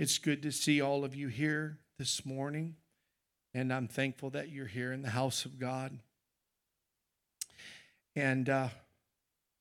[0.00, 2.76] It's good to see all of you here this morning,
[3.52, 5.98] and I'm thankful that you're here in the house of God.
[8.16, 8.68] And uh,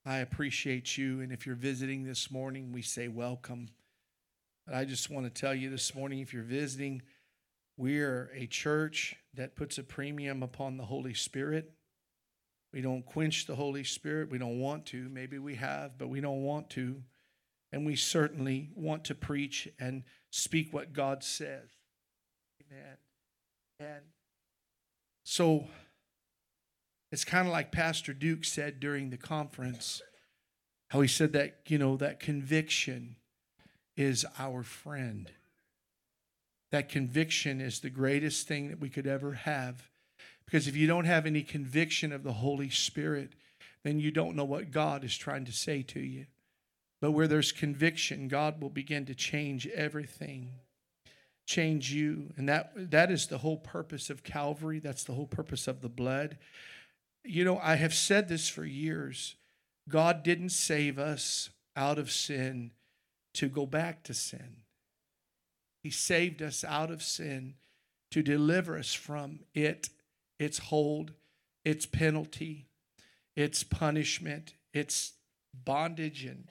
[0.06, 1.20] I appreciate you.
[1.20, 3.68] And if you're visiting this morning, we say welcome.
[4.66, 7.02] But I just want to tell you this morning if you're visiting,
[7.76, 11.70] we're a church that puts a premium upon the Holy Spirit.
[12.72, 14.32] We don't quench the Holy Spirit.
[14.32, 15.10] We don't want to.
[15.10, 17.04] Maybe we have, but we don't want to.
[17.72, 21.70] And we certainly want to preach and speak what God says.
[22.62, 22.98] Amen.
[23.80, 24.04] And
[25.24, 25.68] so
[27.12, 30.02] it's kind of like Pastor Duke said during the conference,
[30.90, 33.16] how he said that, you know, that conviction
[33.96, 35.32] is our friend.
[36.72, 39.90] That conviction is the greatest thing that we could ever have
[40.50, 43.34] because if you don't have any conviction of the Holy Spirit,
[43.84, 46.26] then you don't know what God is trying to say to you.
[47.02, 50.52] But where there's conviction, God will begin to change everything,
[51.46, 52.34] change you.
[52.38, 54.80] And that, that is the whole purpose of Calvary.
[54.80, 56.38] That's the whole purpose of the blood.
[57.24, 59.36] You know, I have said this for years
[59.88, 62.72] God didn't save us out of sin
[63.36, 64.58] to go back to sin,
[65.82, 67.56] He saved us out of sin
[68.12, 69.90] to deliver us from it
[70.40, 71.12] its hold,
[71.66, 72.68] its penalty,
[73.36, 75.14] its punishment, its
[75.54, 76.50] bondage and,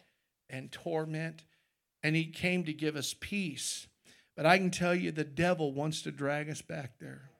[0.51, 1.45] and torment.
[2.03, 3.87] And he came to give us peace.
[4.37, 7.31] But I can tell you, the devil wants to drag us back there.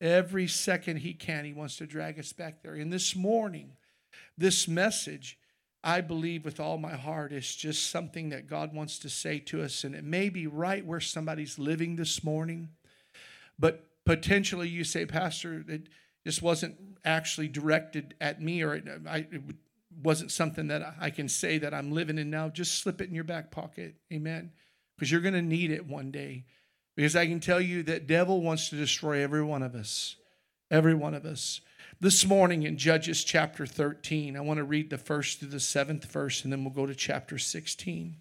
[0.00, 2.74] Every second he can, he wants to drag us back there.
[2.74, 3.72] And this morning,
[4.36, 5.38] this message,
[5.82, 9.62] I believe with all my heart, is just something that God wants to say to
[9.62, 9.84] us.
[9.84, 12.70] And it may be right where somebody's living this morning,
[13.58, 15.88] but potentially you say, Pastor, it
[16.24, 19.26] just wasn't actually directed at me or I,
[20.02, 22.48] wasn't something that I can say that I'm living in now.
[22.48, 23.96] Just slip it in your back pocket.
[24.12, 24.52] Amen.
[24.96, 26.44] Because you're going to need it one day.
[26.96, 30.16] Because I can tell you that devil wants to destroy every one of us.
[30.70, 31.60] Every one of us.
[32.00, 36.04] This morning in Judges chapter 13, I want to read the first through the seventh
[36.04, 38.16] verse, and then we'll go to chapter 16.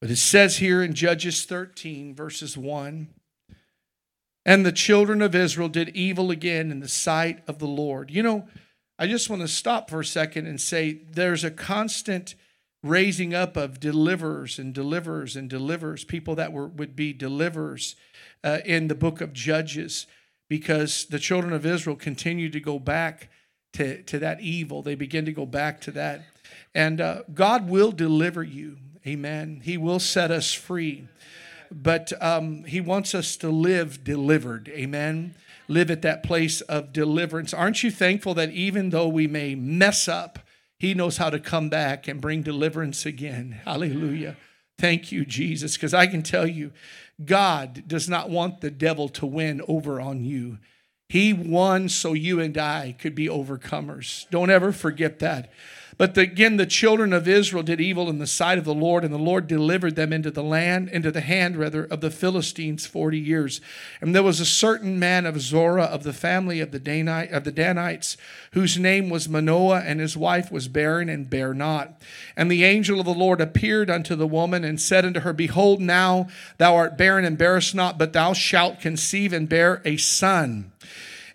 [0.00, 3.08] But it says here in Judges 13, verses 1
[4.46, 8.12] and the children of Israel did evil again in the sight of the Lord.
[8.12, 8.48] You know,
[8.98, 12.34] I just want to stop for a second and say there's a constant
[12.82, 17.96] raising up of deliverers and deliverers and deliverers, people that were, would be deliverers
[18.44, 20.06] uh, in the book of Judges,
[20.48, 23.28] because the children of Israel continue to go back
[23.72, 24.82] to, to that evil.
[24.82, 26.22] They begin to go back to that.
[26.74, 28.78] And uh, God will deliver you.
[29.06, 29.60] Amen.
[29.64, 31.08] He will set us free
[31.70, 34.68] but um, He wants us to live delivered.
[34.68, 35.34] Amen.
[35.68, 37.52] Live at that place of deliverance.
[37.52, 40.38] Aren't you thankful that even though we may mess up,
[40.78, 43.60] He knows how to come back and bring deliverance again?
[43.64, 44.36] Hallelujah.
[44.78, 45.76] Thank you, Jesus.
[45.76, 46.72] Because I can tell you,
[47.24, 50.58] God does not want the devil to win over on you.
[51.08, 54.28] He won so you and I could be overcomers.
[54.30, 55.50] Don't ever forget that.
[55.98, 59.02] But the, again, the children of Israel did evil in the sight of the Lord,
[59.02, 62.84] and the Lord delivered them into the land, into the hand rather of the Philistines
[62.84, 63.62] forty years.
[64.02, 67.44] And there was a certain man of Zorah of the family of the Danite, of
[67.44, 68.18] the Danites,
[68.52, 71.98] whose name was Manoah, and his wife was barren and bare not.
[72.36, 75.80] And the angel of the Lord appeared unto the woman and said unto her, Behold,
[75.80, 76.28] now
[76.58, 80.72] thou art barren and bearest not, but thou shalt conceive and bear a son.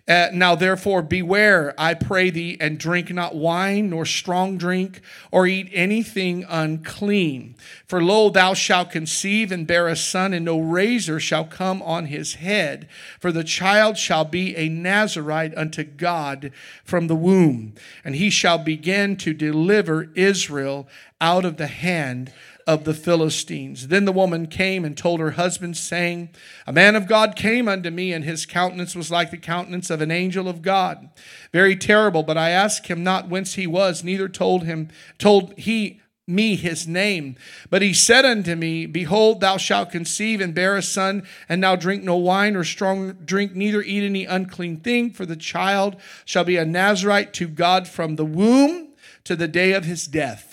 [0.08, 5.46] Uh, now, therefore, beware, I pray thee, and drink not wine, nor strong drink, or
[5.46, 7.54] eat anything unclean.
[7.86, 12.06] For lo, thou shalt conceive and bear a son, and no razor shall come on
[12.06, 12.88] his head.
[13.20, 16.50] For the child shall be a Nazarite unto God
[16.82, 17.74] from the womb,
[18.04, 20.88] and he shall begin to deliver Israel
[21.20, 22.32] out of the hand
[22.66, 23.88] of the Philistines.
[23.88, 26.30] Then the woman came and told her husband, saying,
[26.66, 30.00] A man of God came unto me, and his countenance was like the countenance of
[30.00, 31.10] an angel of God,
[31.52, 32.22] very terrible.
[32.22, 36.86] But I asked him not whence he was, neither told him, told he me his
[36.86, 37.36] name.
[37.68, 41.76] But he said unto me, Behold, thou shalt conceive and bear a son, and now
[41.76, 46.44] drink no wine or strong drink, neither eat any unclean thing, for the child shall
[46.44, 48.88] be a Nazarite to God from the womb
[49.24, 50.51] to the day of his death.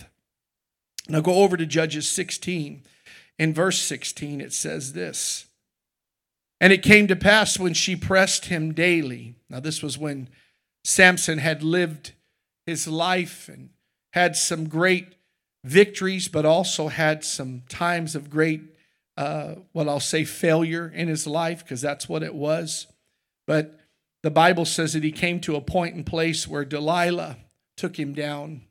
[1.09, 2.83] Now go over to Judges 16.
[3.39, 5.47] In verse 16, it says this
[6.61, 9.35] And it came to pass when she pressed him daily.
[9.50, 10.29] Now, this was when
[10.83, 12.13] Samson had lived
[12.65, 13.69] his life and
[14.13, 15.15] had some great
[15.63, 18.62] victories, but also had some times of great,
[19.17, 22.88] uh, what I'll say, failure in his life, because that's what it was.
[23.47, 23.79] But
[24.21, 27.38] the Bible says that he came to a point and place where Delilah
[27.77, 28.63] took him down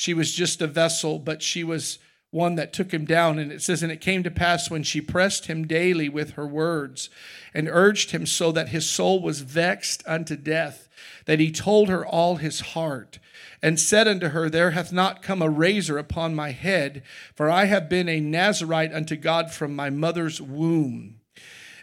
[0.00, 1.98] she was just a vessel, but she was
[2.30, 3.38] one that took him down.
[3.38, 6.46] And it says, And it came to pass when she pressed him daily with her
[6.46, 7.10] words
[7.52, 10.88] and urged him so that his soul was vexed unto death,
[11.26, 13.18] that he told her all his heart
[13.60, 17.02] and said unto her, There hath not come a razor upon my head,
[17.34, 21.20] for I have been a Nazarite unto God from my mother's womb.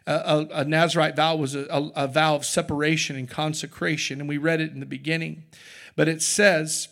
[0.07, 4.27] A, a, a Nazarite vow was a, a, a vow of separation and consecration, and
[4.27, 5.43] we read it in the beginning.
[5.95, 6.87] But it says,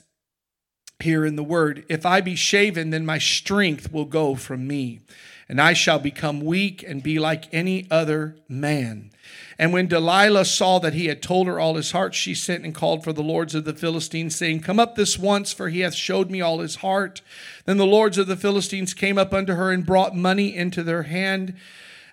[1.00, 5.02] here in the word if I be shaven, then my strength will go from me,
[5.50, 9.12] and I shall become weak and be like any other man.
[9.58, 12.76] And when Delilah saw that he had told her all his heart, she sent and
[12.76, 15.96] called for the lords of the Philistines, saying, Come up this once, for he hath
[15.96, 17.22] showed me all his heart.
[17.66, 21.04] Then the lords of the Philistines came up unto her and brought money into their
[21.04, 21.56] hand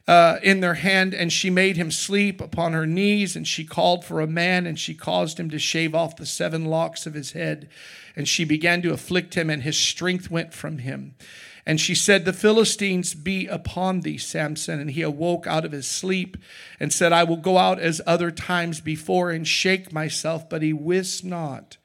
[0.09, 4.05] uh, in their hand, and she made him sleep upon her knees, and she called
[4.05, 7.33] for a man, and she caused him to shave off the seven locks of his
[7.33, 7.69] head.
[8.17, 11.15] And she began to afflict him, and his strength went from him.
[11.65, 14.81] And she said, The Philistines be upon thee, Samson.
[14.81, 16.37] And he awoke out of his sleep
[16.81, 20.49] and said, I will go out as other times before and shake myself.
[20.49, 21.77] But he wist not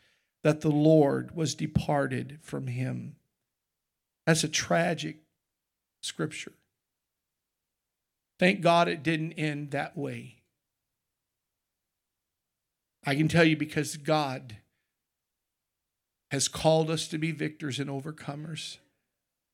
[0.43, 3.17] that the Lord was departed from him.
[4.25, 5.17] That's a tragic
[6.01, 6.53] scripture.
[8.39, 10.35] Thank God it didn't end that way.
[13.05, 14.57] I can tell you because God
[16.31, 18.77] has called us to be victors and overcomers.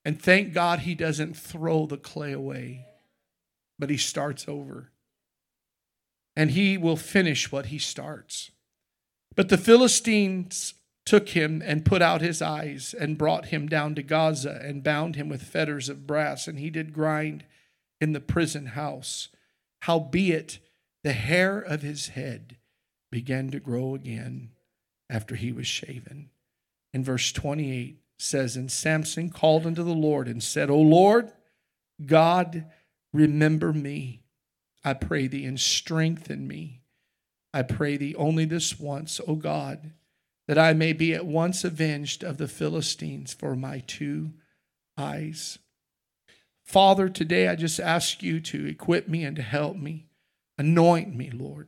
[0.04, 2.86] And thank God he doesn't throw the clay away,
[3.78, 4.92] but he starts over.
[6.36, 8.52] And he will finish what he starts.
[9.36, 10.74] But the Philistines
[11.06, 15.16] took him and put out his eyes and brought him down to Gaza and bound
[15.16, 16.48] him with fetters of brass.
[16.48, 17.46] And he did grind
[18.04, 19.30] in the prison house.
[19.82, 20.60] Howbeit,
[21.04, 22.58] the hair of his head
[23.12, 24.52] began to grow again
[25.10, 26.30] after he was shaven.
[26.94, 31.32] In verse 28 says, And Samson called unto the Lord and said, O Lord,
[32.06, 32.66] God,
[33.12, 34.24] remember me.
[34.84, 36.82] I pray thee, and strengthen me.
[37.54, 39.94] I pray thee only this once, O God,
[40.48, 44.32] that I may be at once avenged of the Philistines for my two
[44.98, 45.58] eyes.
[46.64, 50.08] Father, today I just ask you to equip me and to help me.
[50.58, 51.68] Anoint me, Lord.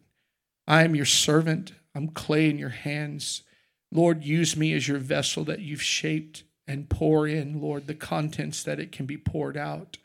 [0.68, 1.74] I am your servant.
[1.94, 3.44] I'm clay in your hands.
[3.92, 8.64] Lord, use me as your vessel that you've shaped and pour in, Lord, the contents
[8.64, 9.98] that it can be poured out.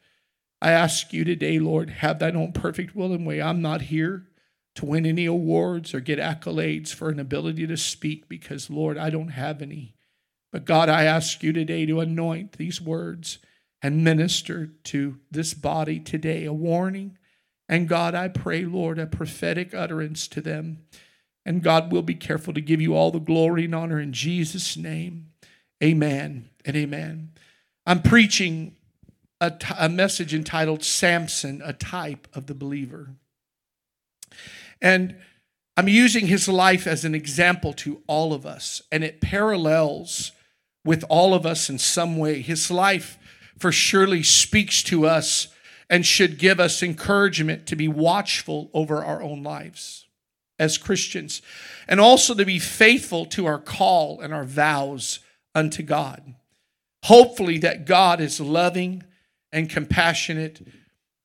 [0.60, 3.40] I ask you today, Lord, have thine own perfect will and way.
[3.40, 4.26] I'm not here
[4.75, 9.08] to win any awards or get accolades for an ability to speak because, Lord, I
[9.08, 9.94] don't have any.
[10.52, 13.38] But God, I ask you today to anoint these words
[13.82, 17.17] and minister to this body today a warning.
[17.69, 20.79] And God, I pray, Lord, a prophetic utterance to them.
[21.47, 24.77] And God will be careful to give you all the glory and honor in Jesus'
[24.77, 25.29] name.
[25.82, 27.31] Amen and amen.
[27.87, 28.77] I'm preaching
[29.41, 33.11] a, t- a message entitled Samson, a type of the believer.
[34.82, 35.17] And
[35.77, 40.32] I'm using his life as an example to all of us, and it parallels
[40.85, 42.43] with all of us in some way.
[42.43, 43.19] His life
[43.60, 45.48] for surely speaks to us
[45.88, 50.06] and should give us encouragement to be watchful over our own lives
[50.58, 51.42] as Christians
[51.86, 55.20] and also to be faithful to our call and our vows
[55.54, 56.34] unto God.
[57.04, 59.02] Hopefully, that God is loving
[59.52, 60.60] and compassionate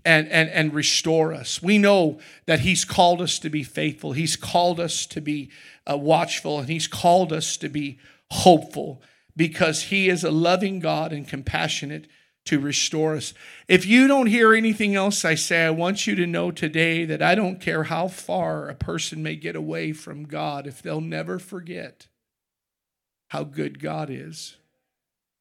[0.05, 1.61] and, and, and restore us.
[1.61, 5.51] We know that He's called us to be faithful, He's called us to be
[5.89, 7.99] uh, watchful, and He's called us to be
[8.31, 9.01] hopeful
[9.35, 12.07] because He is a loving God and compassionate
[12.45, 13.33] to restore us.
[13.67, 17.21] If you don't hear anything else I say, I want you to know today that
[17.21, 21.39] I don't care how far a person may get away from God, if they'll never
[21.39, 22.07] forget
[23.29, 24.57] how good God is.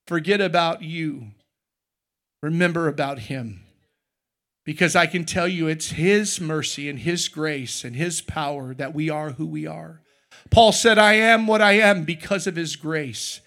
[0.07, 1.33] Forget about you,
[2.43, 3.61] remember about Him.
[4.65, 8.95] Because I can tell you it's His mercy and His grace and His power that
[8.95, 10.01] we are who we are.
[10.51, 13.41] Paul said, I am what I am because of His grace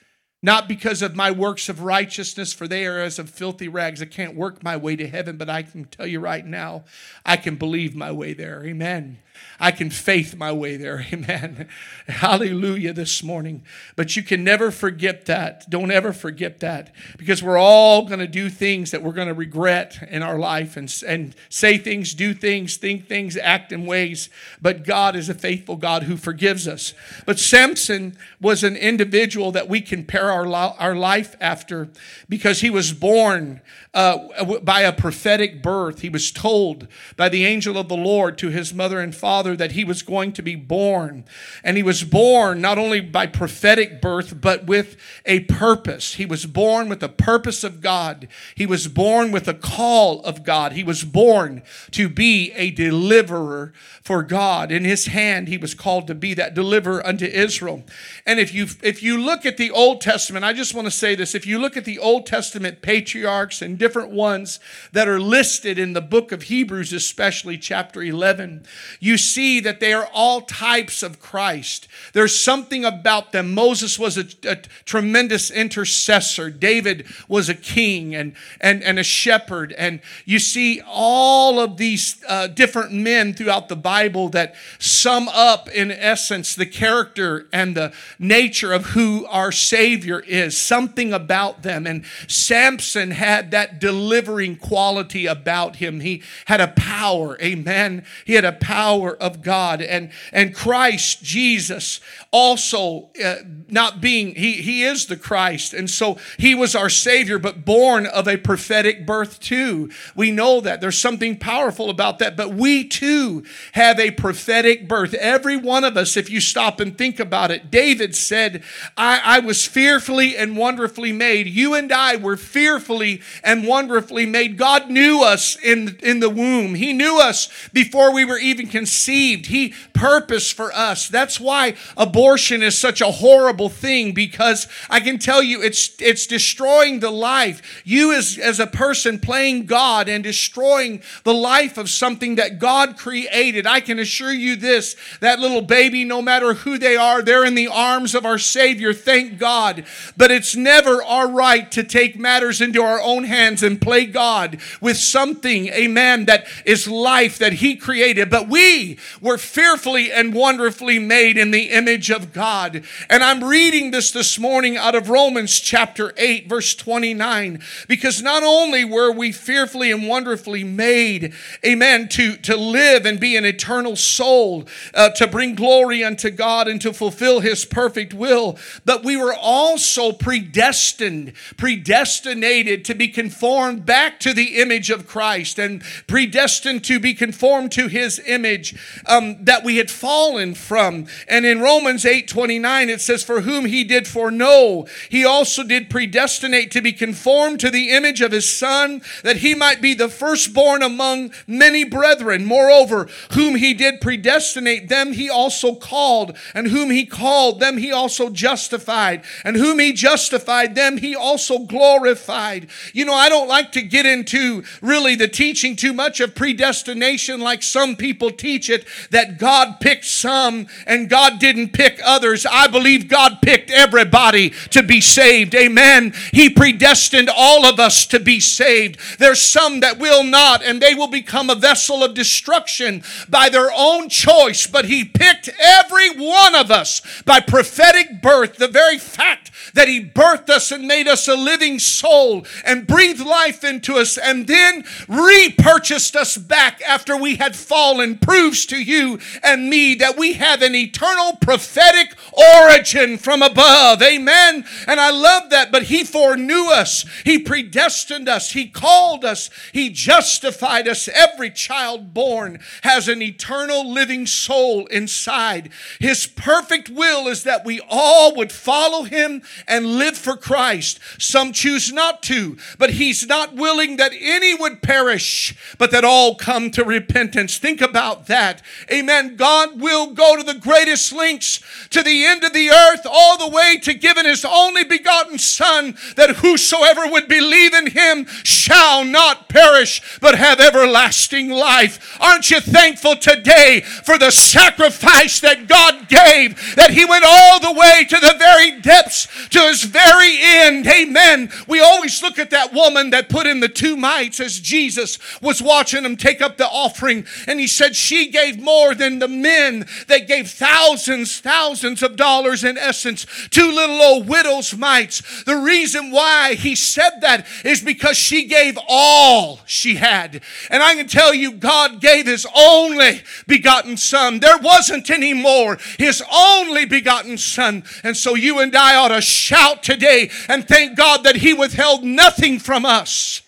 [0.43, 4.01] not because of my works of righteousness, for they are as of filthy rags.
[4.01, 6.83] I can't work my way to heaven, but I can tell you right now,
[7.25, 8.63] I can believe my way there.
[8.63, 9.17] Amen.
[9.59, 11.05] I can faith my way there.
[11.13, 11.67] Amen.
[12.07, 13.63] Hallelujah this morning.
[13.95, 15.69] But you can never forget that.
[15.69, 19.33] Don't ever forget that because we're all going to do things that we're going to
[19.33, 24.29] regret in our life and, and say things, do things, think things, act in ways.
[24.61, 26.93] But God is a faithful God who forgives us.
[27.25, 30.47] But Samson was an individual that we can parallel our,
[30.79, 31.89] our life after
[32.29, 33.61] because he was born
[33.93, 36.01] uh, by a prophetic birth.
[36.01, 39.71] He was told by the angel of the Lord to his mother and father that
[39.71, 41.25] he was going to be born.
[41.63, 46.15] And he was born not only by prophetic birth, but with a purpose.
[46.15, 48.27] He was born with the purpose of God.
[48.55, 50.73] He was born with a call of God.
[50.73, 54.71] He was born to be a deliverer for God.
[54.71, 57.83] In his hand, he was called to be that deliverer unto Israel.
[58.25, 61.13] And if you if you look at the Old Testament, I just want to say
[61.13, 64.59] this: if you look at the Old Testament patriarchs and different ones
[64.91, 68.65] that are listed in the book of Hebrews, especially chapter 11,
[68.99, 71.87] you see that they are all types of Christ.
[72.13, 73.53] There's something about them.
[73.53, 74.55] Moses was a, a
[74.85, 79.73] tremendous intercessor, David was a king and, and, and a shepherd.
[79.73, 85.69] And you see all of these uh, different men throughout the Bible that sum up,
[85.69, 91.85] in essence, the character and the nature of who our Savior is, something about them.
[91.85, 95.99] And Samson had that delivering quality about him.
[95.99, 98.05] He had a power, amen.
[98.25, 99.81] He had a power of God.
[99.81, 101.99] And, and Christ Jesus
[102.31, 103.37] also uh,
[103.67, 105.73] not being, he, he is the Christ.
[105.73, 109.89] And so he was our Savior, but born of a prophetic birth too.
[110.15, 110.81] We know that.
[110.81, 112.37] There's something powerful about that.
[112.37, 115.13] But we too have a prophetic birth.
[115.13, 118.63] Every one of us, if you stop and think about it, David said,
[118.95, 119.65] I, I was
[119.97, 121.47] fearfully and wonderfully made.
[121.47, 124.55] You and I were fearfully and wonderfully made.
[124.55, 126.75] God knew us in, in the womb.
[126.75, 129.47] He knew us before we were even conceived.
[129.47, 131.07] He purposed for us.
[131.07, 136.27] That's why abortion is such a horrible thing because I can tell you it's it's
[136.27, 137.81] destroying the life.
[137.83, 142.97] You as, as a person playing God and destroying the life of something that God
[142.97, 143.65] created.
[143.65, 147.55] I can assure you this that little baby, no matter who they are, they're in
[147.55, 148.93] the arms of our Savior.
[148.93, 149.85] Thank God.
[150.15, 154.59] But it's never our right to take matters into our own hands and play God
[154.81, 158.29] with something, amen, that is life that He created.
[158.29, 162.83] But we were fearfully and wonderfully made in the image of God.
[163.09, 168.43] And I'm reading this this morning out of Romans chapter 8, verse 29, because not
[168.43, 171.33] only were we fearfully and wonderfully made,
[171.65, 176.67] amen, to, to live and be an eternal soul, uh, to bring glory unto God
[176.67, 179.35] and to fulfill His perfect will, but we were
[179.77, 186.99] also predestined, predestinated to be conformed back to the image of Christ and predestined to
[186.99, 191.05] be conformed to his image um, that we had fallen from.
[191.27, 195.91] And in Romans 8 29, it says, For whom he did foreknow, he also did
[195.91, 200.09] predestinate to be conformed to the image of his Son, that he might be the
[200.09, 202.45] firstborn among many brethren.
[202.45, 207.91] Moreover, whom he did predestinate, them he also called, and whom he called, them he
[207.91, 212.67] also justified, and whom he justified, them he also glorified.
[212.93, 217.39] You know, I don't like to get into really the teaching too much of predestination
[217.39, 222.45] like some people teach it, that God picked some and God didn't pick others.
[222.45, 225.55] I believe God picked everybody to be saved.
[225.55, 226.13] Amen.
[226.31, 228.99] He predestined all of us to be saved.
[229.19, 233.71] There's some that will not, and they will become a vessel of destruction by their
[233.75, 238.57] own choice, but He picked every one of us by prophetic birth.
[238.57, 243.25] The very fact that He birthed us and made us a living soul and breathed
[243.25, 249.19] life into us and then repurchased us back after we had fallen proves to you
[249.43, 252.15] and me that we have an eternal prophetic
[252.55, 254.01] origin from above.
[254.01, 254.65] Amen.
[254.87, 255.71] And I love that.
[255.71, 261.07] But He foreknew us, He predestined us, He called us, He justified us.
[261.07, 265.69] Every child born has an eternal living soul inside.
[265.99, 270.99] His perfect will is that we all would follow Him and live for Christ.
[271.19, 276.35] Some choose not to, but He's not willing that any would perish, but that all
[276.35, 277.57] come to repentance.
[277.57, 278.61] Think about that.
[278.91, 279.35] Amen.
[279.35, 283.49] God will go to the greatest lengths to the end of the earth, all the
[283.55, 289.49] way to giving His only begotten Son, that whosoever would believe in Him shall not
[289.49, 292.17] perish, but have everlasting life.
[292.19, 297.77] Aren't you thankful today for the sacrifice that God gave, that He went all the
[297.77, 300.87] way to the very depths, to His very end?
[300.87, 301.51] Amen.
[301.67, 305.61] We always look at that woman that put in the two mites as Jesus was
[305.61, 307.25] watching them take up the offering.
[307.47, 312.63] And he said she gave more than the men that gave thousands, thousands of dollars
[312.63, 313.25] in essence.
[313.49, 315.43] Two little old widow's mites.
[315.43, 320.41] The reason why he said that is because she gave all she had.
[320.69, 324.39] And I can tell you, God gave his only begotten son.
[324.39, 325.77] There wasn't any more.
[325.97, 327.83] His only begotten son.
[328.03, 332.03] And so you and I ought to shout today and thank God that He withheld
[332.03, 333.41] nothing from us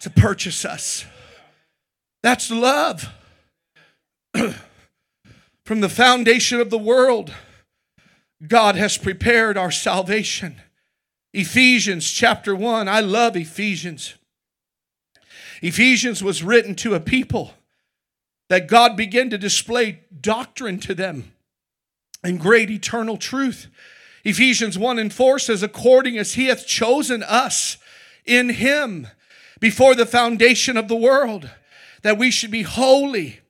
[0.00, 1.04] to purchase us.
[2.22, 3.12] That's love.
[5.64, 7.34] From the foundation of the world,
[8.46, 10.62] God has prepared our salvation.
[11.34, 12.88] Ephesians chapter 1.
[12.88, 14.14] I love Ephesians.
[15.60, 17.52] Ephesians was written to a people
[18.48, 21.32] that God began to display doctrine to them
[22.22, 23.68] and great eternal truth.
[24.24, 27.78] Ephesians 1 and 4 says, According as he hath chosen us
[28.24, 29.06] in him
[29.60, 31.50] before the foundation of the world,
[32.02, 33.40] that we should be holy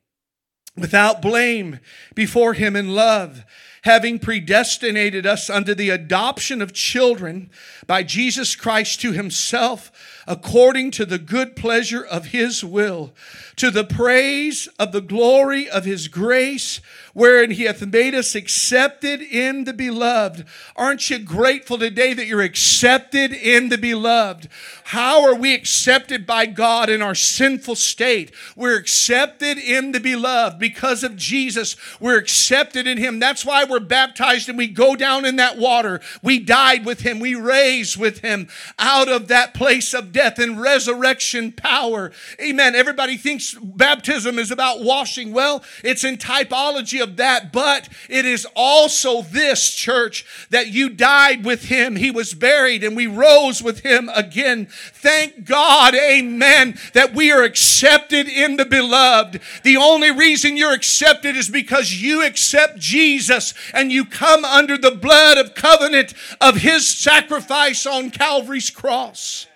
[0.76, 1.80] without blame
[2.14, 3.44] before him in love,
[3.82, 7.50] having predestinated us unto the adoption of children
[7.86, 13.12] by Jesus Christ to himself, according to the good pleasure of his will,
[13.56, 16.80] to the praise of the glory of his grace
[17.14, 20.44] wherein he hath made us accepted in the beloved.
[20.76, 24.48] Aren't you grateful today that you're accepted in the beloved?
[24.84, 28.30] How are we accepted by God in our sinful state?
[28.54, 31.74] We're accepted in the beloved because of Jesus.
[31.98, 33.18] We're accepted in him.
[33.18, 36.00] That's why we're baptized and we go down in that water.
[36.22, 37.18] We died with him.
[37.18, 38.46] We raised with him
[38.78, 42.12] out of that place of death and resurrection power.
[42.40, 42.74] Amen.
[42.74, 45.32] Everybody thinks baptism is about washing.
[45.32, 50.88] Well, it's in typology of of that, but it is also this church that you
[50.88, 51.96] died with him.
[51.96, 54.66] He was buried and we rose with him again.
[54.70, 59.40] Thank God, amen, that we are accepted in the beloved.
[59.64, 64.90] The only reason you're accepted is because you accept Jesus and you come under the
[64.90, 69.46] blood of covenant of his sacrifice on Calvary's cross.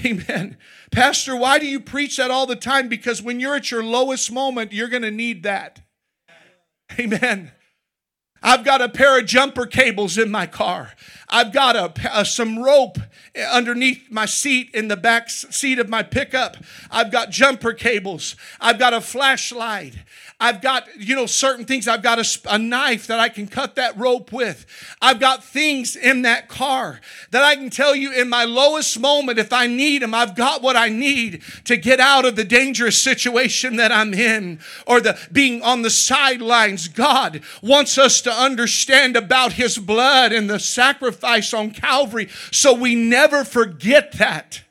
[0.04, 0.56] Amen.
[0.90, 2.88] Pastor, why do you preach that all the time?
[2.88, 5.80] Because when you're at your lowest moment, you're going to need that.
[6.98, 7.52] Amen.
[8.42, 10.92] I've got a pair of jumper cables in my car.
[11.28, 12.98] I've got a, a, uh, some rope
[13.34, 16.56] eh, underneath my seat in the back seat of my pickup.
[16.90, 18.36] I've got jumper cables.
[18.60, 19.96] I've got a flashlight.
[20.40, 21.88] I've got, you know, certain things.
[21.88, 24.66] I've got a, a knife that I can cut that rope with.
[25.02, 27.00] I've got things in that car
[27.32, 30.62] that I can tell you in my lowest moment, if I need them, I've got
[30.62, 35.18] what I need to get out of the dangerous situation that I'm in or the
[35.32, 36.86] being on the sidelines.
[36.86, 42.94] God wants us to understand about his blood and the sacrifice on Calvary so we
[42.94, 44.62] never forget that.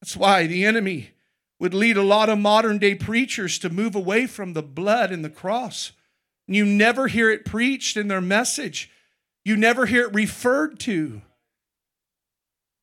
[0.00, 1.10] That's why the enemy
[1.58, 5.24] would lead a lot of modern day preachers to move away from the blood and
[5.24, 5.92] the cross.
[6.46, 8.90] You never hear it preached in their message.
[9.44, 11.22] You never hear it referred to.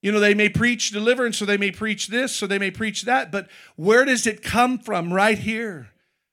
[0.02, 3.04] You know, they may preach deliverance, so they may preach this, so they may preach
[3.04, 5.12] that, but where does it come from?
[5.12, 5.90] Right here.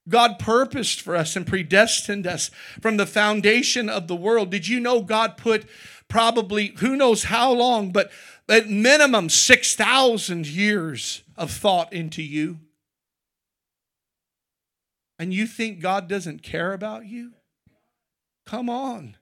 [0.09, 2.51] God purposed for us and predestined us
[2.81, 4.51] from the foundation of the world.
[4.51, 5.65] Did you know God put
[6.09, 8.11] probably, who knows how long, but
[8.53, 12.59] at minimum 6,000 years of thought into you.
[15.19, 17.33] And you think God doesn't care about you?
[18.45, 19.17] Come on.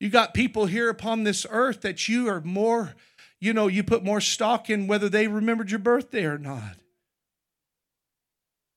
[0.00, 2.96] You got people here upon this earth that you are more,
[3.38, 6.76] you know, you put more stock in whether they remembered your birthday or not.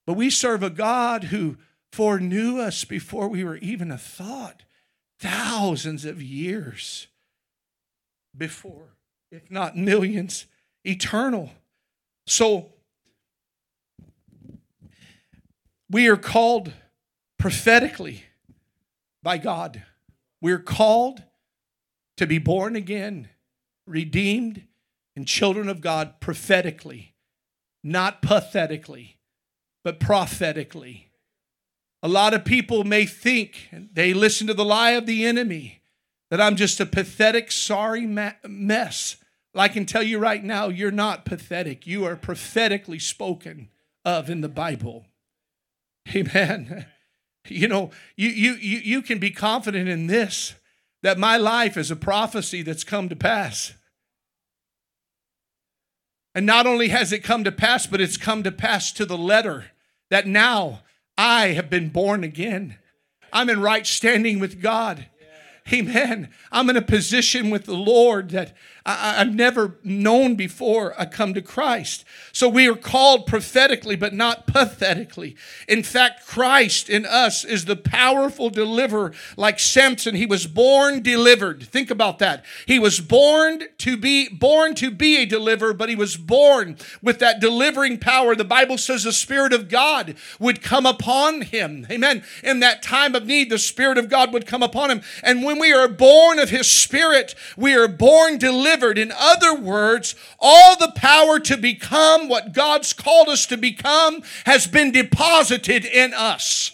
[0.06, 1.58] But we serve a God who
[1.92, 4.64] foreknew us before we were even a thought,
[5.20, 7.08] thousands of years
[8.38, 8.98] before
[9.32, 10.46] if not millions,
[10.84, 11.52] eternal.
[12.28, 12.74] So
[15.90, 16.74] we are called
[17.40, 18.26] prophetically
[19.24, 19.84] by God.
[20.42, 21.24] We're called
[22.18, 23.30] to be born again,
[23.88, 24.64] redeemed,
[25.16, 27.16] and children of God prophetically,
[27.84, 29.18] not pathetically,
[29.84, 31.12] but prophetically.
[32.04, 35.82] A lot of people may think, they listen to the lie of the enemy,
[36.30, 38.08] that I'm just a pathetic, sorry
[38.48, 39.18] mess.
[39.54, 41.86] I can tell you right now, you're not pathetic.
[41.86, 43.70] You are prophetically spoken
[44.06, 45.06] of in the Bible.
[46.14, 46.86] Amen.
[47.48, 50.54] You know, you, you, you, you can be confident in this
[51.02, 53.74] that my life is a prophecy that's come to pass.
[56.36, 59.18] And not only has it come to pass, but it's come to pass to the
[59.18, 59.72] letter
[60.12, 60.82] that now
[61.18, 62.78] I have been born again.
[63.34, 65.08] I'm in right standing with God.
[65.72, 66.30] Amen.
[66.52, 71.36] I'm in a position with the Lord that I, have never known before I come
[71.36, 72.04] to Christ.
[72.32, 75.36] So we are called prophetically, but not pathetically.
[75.68, 79.14] In fact, Christ in us is the powerful deliverer.
[79.38, 81.62] Like Samson, he was born delivered.
[81.64, 82.44] Think about that.
[82.66, 87.20] He was born to be born to be a deliverer, but he was born with
[87.20, 88.36] that delivering power.
[88.36, 91.86] The Bible says the Spirit of God would come upon him.
[91.92, 92.24] Amen.
[92.44, 95.02] In that time of need, the Spirit of God would come upon him.
[95.22, 98.71] And when we are born of his Spirit, we are born delivered.
[98.98, 104.68] In other words, all the power to become what God's called us to become has
[104.68, 106.72] been deposited in us.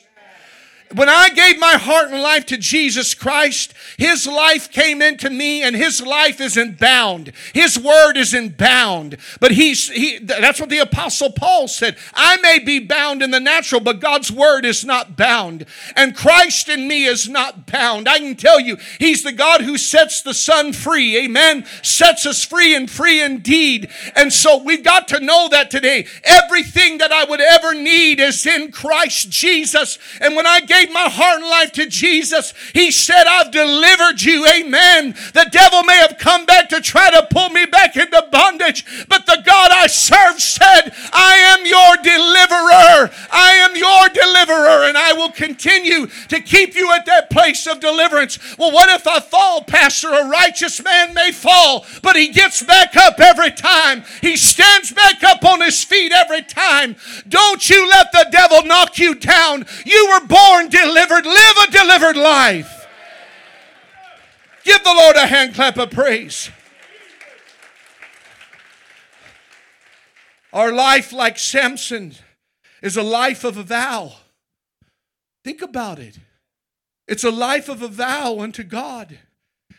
[0.94, 5.62] When I gave my heart and life to Jesus Christ, His life came into me
[5.62, 7.34] and His life isn't bound.
[7.54, 9.18] His word isn't bound.
[9.42, 11.98] But He's, he, that's what the Apostle Paul said.
[12.14, 15.66] I may be bound in the natural, but God's word is not bound.
[15.96, 18.08] And Christ in me is not bound.
[18.08, 21.18] I can tell you, He's the God who sets the Son free.
[21.18, 21.66] Amen.
[21.84, 23.90] Sets us free and free indeed.
[24.16, 26.08] And so we've got to know that today.
[26.24, 30.00] Everything that I would ever need is in Christ Jesus.
[30.22, 34.22] And when I gave gave my heart and life to Jesus, He said, I've delivered
[34.22, 34.46] you.
[34.48, 35.16] Amen.
[35.34, 39.26] The devil may have come back to try to pull me back into bondage, but
[39.26, 43.12] the God I serve said, I am your deliverer.
[43.32, 47.80] I am your deliverer, and I will continue to keep you at that place of
[47.80, 48.40] deliverance.
[48.58, 50.10] Well, what if I fall, Pastor?
[50.10, 54.04] A righteous man may fall, but he gets back up every time.
[54.22, 56.96] He stands back up on his feet every time.
[57.28, 59.66] Don't you let the devil knock you down.
[59.86, 61.26] You were born delivered.
[61.26, 62.88] Live a delivered life.
[64.64, 66.50] Give the Lord a hand clap of praise.
[70.52, 72.14] Our life, like Samson,
[72.82, 74.14] is a life of a vow.
[75.44, 76.20] Think about it.
[77.08, 79.20] It's a life of a vow unto God,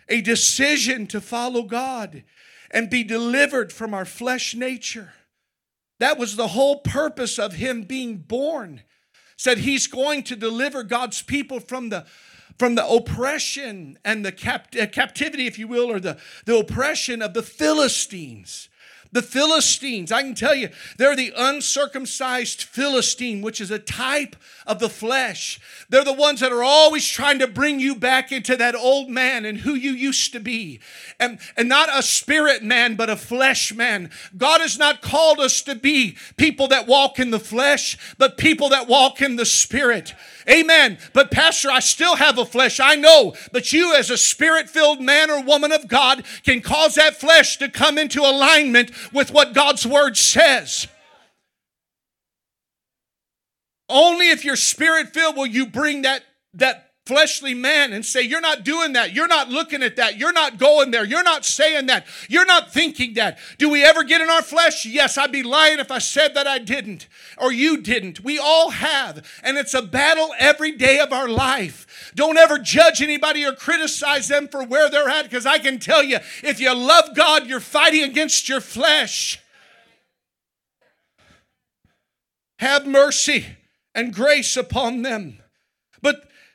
[0.09, 2.25] a decision to follow God
[2.71, 5.13] and be delivered from our flesh nature.
[6.01, 8.83] That was the whole purpose of him being born
[9.39, 12.05] said he's going to deliver God's people from the
[12.59, 17.23] from the oppression and the cap- uh, captivity, if you will, or the, the oppression
[17.23, 18.69] of the Philistines.
[19.11, 20.69] The Philistines, I can tell you,
[20.99, 25.59] they're the uncircumcised Philistine, which is a type of the flesh.
[25.89, 29.47] They're the ones that are always trying to bring you back into that old man
[29.47, 30.81] and who you used to be.
[31.19, 34.11] And, and not a spirit man, but a flesh man.
[34.37, 38.69] God has not called us to be people that walk in the flesh, but people
[38.69, 40.15] that walk in the spirit.
[40.49, 40.99] Amen.
[41.13, 42.81] But, Pastor, I still have a flesh.
[42.81, 43.35] I know.
[43.53, 47.59] But you, as a spirit filled man or woman of God, can cause that flesh
[47.59, 50.89] to come into alignment with what God's word says.
[53.89, 56.23] Only if you're spirit filled will you bring that,
[56.55, 59.15] that fleshly man and say, You're not doing that.
[59.15, 60.19] You're not looking at that.
[60.19, 61.05] You're not going there.
[61.05, 62.07] You're not saying that.
[62.29, 63.39] You're not thinking that.
[63.57, 64.85] Do we ever get in our flesh?
[64.85, 68.23] Yes, I'd be lying if I said that I didn't or you didn't.
[68.23, 69.27] We all have.
[69.43, 72.13] And it's a battle every day of our life.
[72.15, 76.03] Don't ever judge anybody or criticize them for where they're at because I can tell
[76.03, 79.41] you, if you love God, you're fighting against your flesh.
[82.59, 83.47] Have mercy
[83.95, 85.39] and grace upon them.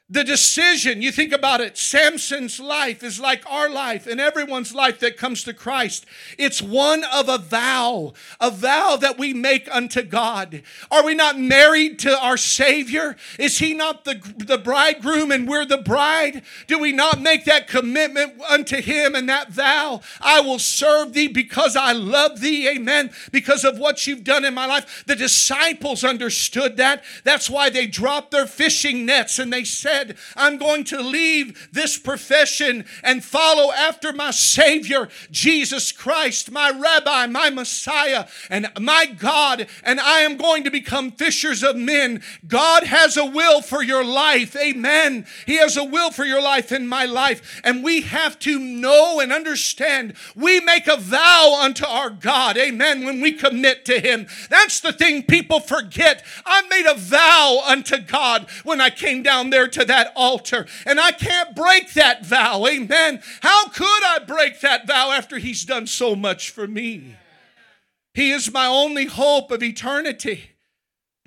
[0.10, 5.00] The decision, you think about it, Samson's life is like our life and everyone's life
[5.00, 6.06] that comes to Christ.
[6.38, 8.12] It's one of a vow,
[8.42, 10.62] a vow that we make unto God.
[10.92, 13.16] Are we not married to our Savior?
[13.40, 16.44] Is He not the, the bridegroom and we're the bride?
[16.68, 20.02] Do we not make that commitment unto Him and that vow?
[20.20, 24.54] I will serve Thee because I love Thee, amen, because of what you've done in
[24.54, 25.06] my life.
[25.08, 27.06] The disciples understood that.
[27.24, 31.70] That's why they dropped their fishing nets and they said, said, I'm going to leave
[31.72, 39.06] this profession and follow after my Savior, Jesus Christ, my Rabbi, my Messiah, and my
[39.06, 42.22] God, and I am going to become fishers of men.
[42.48, 44.56] God has a will for your life.
[44.56, 45.26] Amen.
[45.46, 47.62] He has a will for your life and my life.
[47.64, 50.16] And we have to know and understand.
[50.36, 52.58] We make a vow unto our God.
[52.58, 53.06] Amen.
[53.06, 54.28] When we commit to Him.
[54.50, 56.24] That's the thing people forget.
[56.46, 60.66] I made a vow unto God when I came down there to that altar.
[60.86, 62.66] And I can't break that vow.
[62.66, 63.22] Amen.
[63.42, 67.16] How could I break that vow after He's done so much for me?
[68.14, 70.52] He is my only hope of eternity.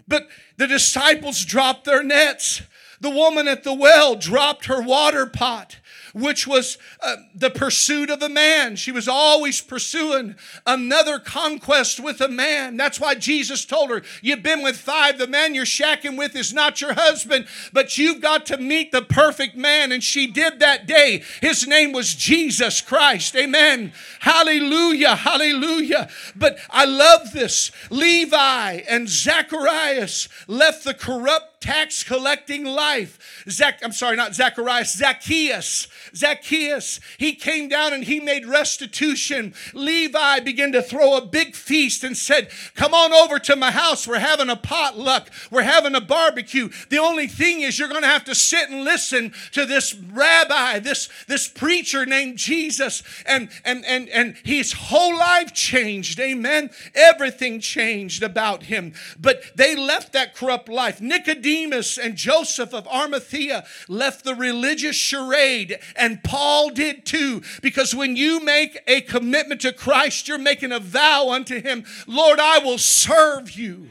[0.08, 2.62] But the disciples dropped their nets.
[3.00, 5.76] The woman at the well dropped her water pot,
[6.16, 8.74] which was uh, the pursuit of a man.
[8.74, 10.34] She was always pursuing
[10.66, 12.78] another conquest with a man.
[12.78, 15.18] That's why Jesus told her, You've been with five.
[15.18, 19.02] The man you're shacking with is not your husband, but you've got to meet the
[19.02, 19.92] perfect man.
[19.92, 21.22] And she did that day.
[21.42, 23.36] His name was Jesus Christ.
[23.36, 23.92] Amen.
[24.20, 25.16] Hallelujah.
[25.16, 26.08] Hallelujah.
[26.34, 27.70] But I love this.
[27.90, 33.42] Levi and Zacharias left the corrupt tax collecting life.
[33.50, 35.88] Zach, I'm sorry, not Zacharias, Zacchaeus.
[36.14, 39.52] Zacchaeus, he came down and he made restitution.
[39.74, 44.06] Levi began to throw a big feast and said, Come on over to my house.
[44.06, 45.28] We're having a potluck.
[45.50, 46.68] We're having a barbecue.
[46.88, 50.78] The only thing is, you're going to have to sit and listen to this rabbi,
[50.78, 53.02] this, this preacher named Jesus.
[53.26, 56.20] And, and, and, and his whole life changed.
[56.20, 56.70] Amen.
[56.94, 58.94] Everything changed about him.
[59.18, 61.00] But they left that corrupt life.
[61.00, 67.42] Nicodemus Nicodemus and Joseph of Arimathea left the religious charade, and Paul did too.
[67.62, 72.38] Because when you make a commitment to Christ, you're making a vow unto Him Lord,
[72.40, 73.88] I will serve you.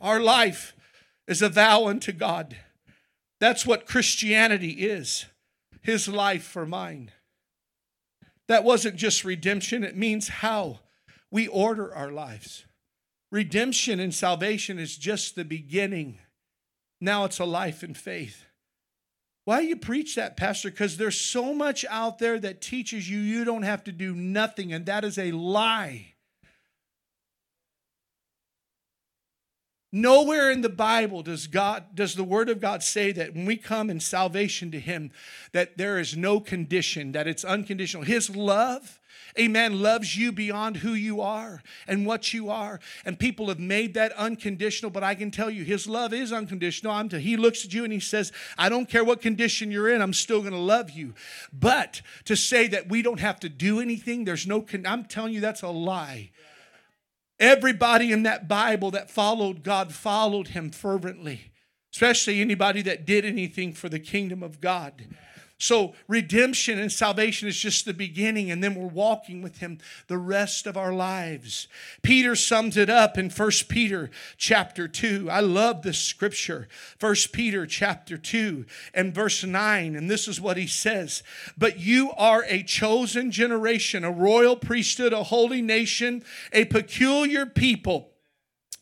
[0.00, 0.74] Our life
[1.26, 2.56] is a vow unto God.
[3.40, 5.26] That's what Christianity is
[5.82, 7.10] His life for mine.
[8.48, 10.80] That wasn't just redemption, it means how
[11.30, 12.64] we order our lives.
[13.30, 16.18] Redemption and salvation is just the beginning.
[17.00, 18.44] Now it's a life in faith.
[19.44, 20.70] Why you preach that, Pastor?
[20.70, 24.72] Because there's so much out there that teaches you you don't have to do nothing,
[24.72, 26.14] and that is a lie.
[29.92, 33.56] Nowhere in the Bible does God does the word of God say that when we
[33.56, 35.10] come in salvation to him
[35.52, 38.04] that there is no condition that it's unconditional.
[38.04, 39.00] His love
[39.38, 42.80] amen, loves you beyond who you are and what you are.
[43.04, 46.92] And people have made that unconditional, but I can tell you, His love is unconditional.
[46.92, 49.88] I'm to, he looks at you and He says, I don't care what condition you're
[49.88, 51.14] in, I'm still going to love you.
[51.52, 55.32] But to say that we don't have to do anything, there's no, con- I'm telling
[55.32, 56.30] you, that's a lie.
[57.38, 61.52] Everybody in that Bible that followed God followed Him fervently,
[61.92, 65.04] especially anybody that did anything for the kingdom of God.
[65.58, 70.18] So, redemption and salvation is just the beginning, and then we're walking with Him the
[70.18, 71.66] rest of our lives.
[72.02, 75.30] Peter sums it up in 1 Peter chapter 2.
[75.30, 76.68] I love this scripture.
[77.00, 81.22] 1 Peter chapter 2 and verse 9, and this is what he says
[81.56, 88.10] But you are a chosen generation, a royal priesthood, a holy nation, a peculiar people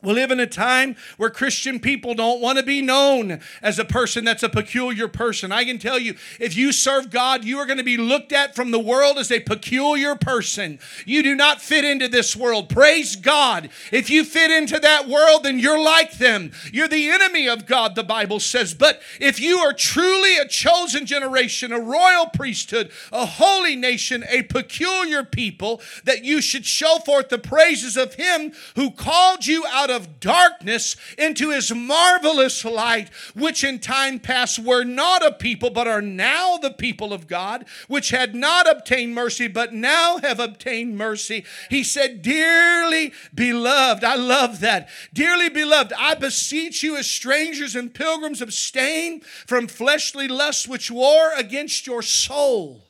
[0.05, 3.85] we live in a time where Christian people don't want to be known as a
[3.85, 5.51] person that's a peculiar person.
[5.51, 8.55] I can tell you, if you serve God, you are going to be looked at
[8.55, 10.79] from the world as a peculiar person.
[11.05, 12.69] You do not fit into this world.
[12.69, 13.69] Praise God.
[13.91, 16.51] If you fit into that world, then you're like them.
[16.71, 18.73] You're the enemy of God, the Bible says.
[18.73, 24.43] But if you are truly a chosen generation, a royal priesthood, a holy nation, a
[24.43, 29.89] peculiar people, that you should show forth the praises of Him who called you out
[29.89, 35.69] of of darkness into his marvelous light, which in time past were not a people,
[35.71, 40.39] but are now the people of God, which had not obtained mercy, but now have
[40.39, 41.45] obtained mercy.
[41.69, 44.89] He said, Dearly beloved, I love that.
[45.13, 51.31] Dearly beloved, I beseech you as strangers and pilgrims abstain from fleshly lusts which war
[51.35, 52.85] against your soul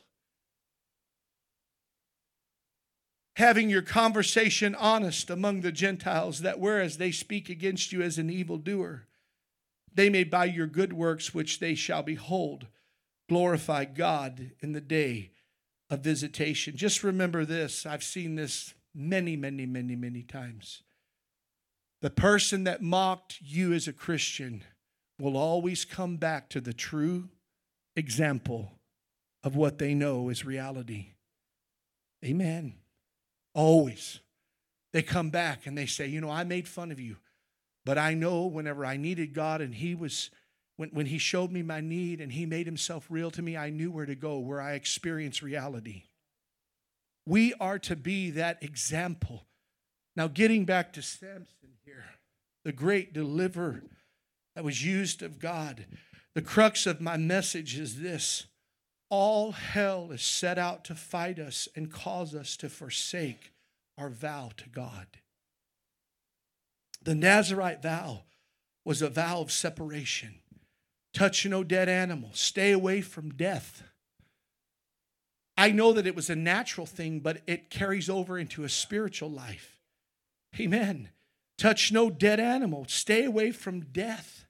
[3.36, 8.30] having your conversation honest among the Gentiles, that whereas they speak against you as an
[8.30, 9.06] evildoer,
[9.94, 12.66] they may by your good works which they shall behold
[13.28, 15.32] glorify God in the day
[15.90, 16.76] of visitation.
[16.76, 20.82] Just remember this I've seen this many, many, many, many times.
[22.02, 24.62] The person that mocked you as a Christian
[25.18, 27.30] will always come back to the true
[27.96, 28.72] example
[29.42, 31.14] of what they know is reality.
[32.24, 32.74] Amen.
[33.56, 34.20] Always.
[34.92, 37.16] They come back and they say, You know, I made fun of you,
[37.86, 40.30] but I know whenever I needed God and He was,
[40.76, 43.70] when, when He showed me my need and He made Himself real to me, I
[43.70, 46.02] knew where to go, where I experienced reality.
[47.24, 49.46] We are to be that example.
[50.14, 52.04] Now, getting back to Samson here,
[52.62, 53.82] the great deliverer
[54.54, 55.86] that was used of God,
[56.34, 58.44] the crux of my message is this
[59.08, 63.52] all hell is set out to fight us and cause us to forsake
[63.96, 65.06] our vow to God.
[67.02, 68.22] The Nazarite vow
[68.84, 70.40] was a vow of separation.
[71.14, 73.82] Touch no dead animal, stay away from death.
[75.56, 79.30] I know that it was a natural thing, but it carries over into a spiritual
[79.30, 79.78] life.
[80.60, 81.10] Amen.
[81.56, 84.45] Touch no dead animal, stay away from death.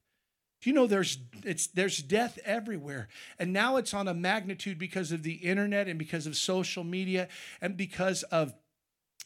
[0.63, 3.09] You know there's it's there's death everywhere.
[3.39, 7.29] And now it's on a magnitude because of the internet and because of social media
[7.61, 8.55] and because of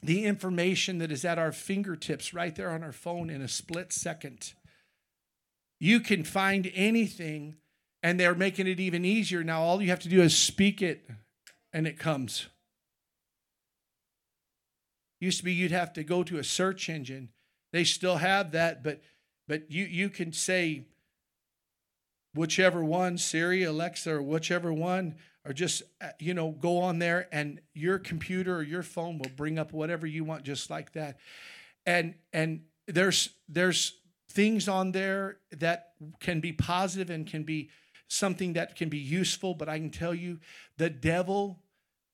[0.02, 3.92] the information that is at our fingertips right there on our phone in a split
[3.92, 4.54] second.
[5.78, 7.56] You can find anything
[8.02, 9.44] and they're making it even easier.
[9.44, 11.06] Now all you have to do is speak it
[11.72, 12.48] and it comes.
[15.20, 17.28] Used to be you'd have to go to a search engine.
[17.72, 19.02] They still have that, but
[19.46, 20.86] but you you can say
[22.34, 27.28] whichever one, Siri, Alexa, or whichever one, or just uh, you know go on there
[27.32, 31.18] and your computer or your phone will bring up whatever you want just like that.
[31.86, 33.96] And and there's there's
[34.30, 37.70] things on there that can be positive and can be
[38.08, 40.38] something that can be useful, but I can tell you
[40.76, 41.58] the devil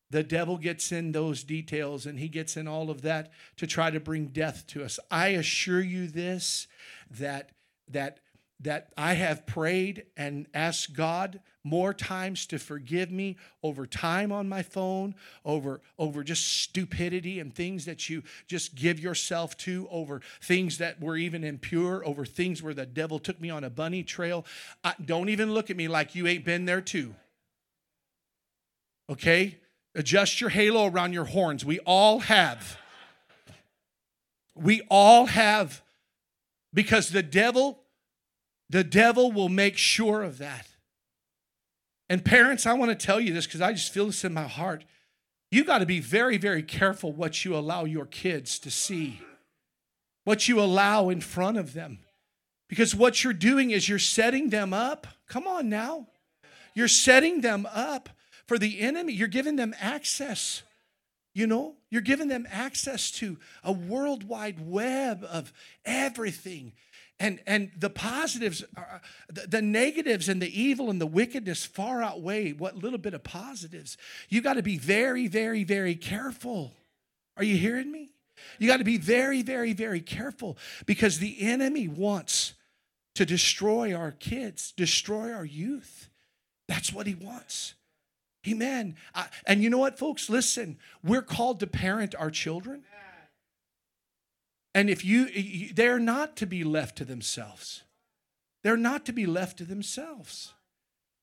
[0.08, 3.90] the devil gets in those details and he gets in all of that to try
[3.90, 5.00] to bring death to us.
[5.10, 6.68] I assure you this
[7.10, 7.50] that
[7.88, 8.20] that
[8.60, 14.48] that I have prayed and asked God more times to forgive me over time on
[14.48, 15.14] my phone,
[15.44, 21.00] over, over just stupidity and things that you just give yourself to, over things that
[21.00, 24.46] were even impure, over things where the devil took me on a bunny trail.
[24.84, 27.14] I, don't even look at me like you ain't been there too.
[29.10, 29.58] Okay?
[29.94, 31.64] Adjust your halo around your horns.
[31.64, 32.78] We all have.
[34.54, 35.82] We all have.
[36.72, 37.80] Because the devil,
[38.68, 40.66] the devil will make sure of that.
[42.08, 44.46] And parents, I want to tell you this because I just feel this in my
[44.46, 44.84] heart.
[45.50, 49.20] You got to be very, very careful what you allow your kids to see,
[50.24, 52.00] what you allow in front of them.
[52.68, 55.06] Because what you're doing is you're setting them up.
[55.28, 56.08] Come on now.
[56.74, 58.10] You're setting them up
[58.46, 59.12] for the enemy.
[59.12, 60.62] You're giving them access.
[61.32, 65.52] You know, you're giving them access to a worldwide web of
[65.84, 66.72] everything.
[67.18, 72.02] And, and the positives, are, the, the negatives and the evil and the wickedness far
[72.02, 73.96] outweigh what little bit of positives.
[74.28, 76.74] You got to be very, very, very careful.
[77.36, 78.10] Are you hearing me?
[78.58, 82.52] You got to be very, very, very careful because the enemy wants
[83.14, 86.10] to destroy our kids, destroy our youth.
[86.68, 87.74] That's what he wants.
[88.46, 88.96] Amen.
[89.14, 90.28] I, and you know what, folks?
[90.28, 92.84] Listen, we're called to parent our children.
[94.76, 97.82] And if you, they're not to be left to themselves.
[98.62, 100.52] They're not to be left to themselves.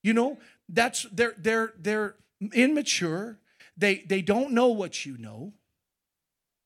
[0.02, 2.16] You know, that's they're they're they're
[2.52, 3.38] immature.
[3.78, 5.54] They they don't know what you know.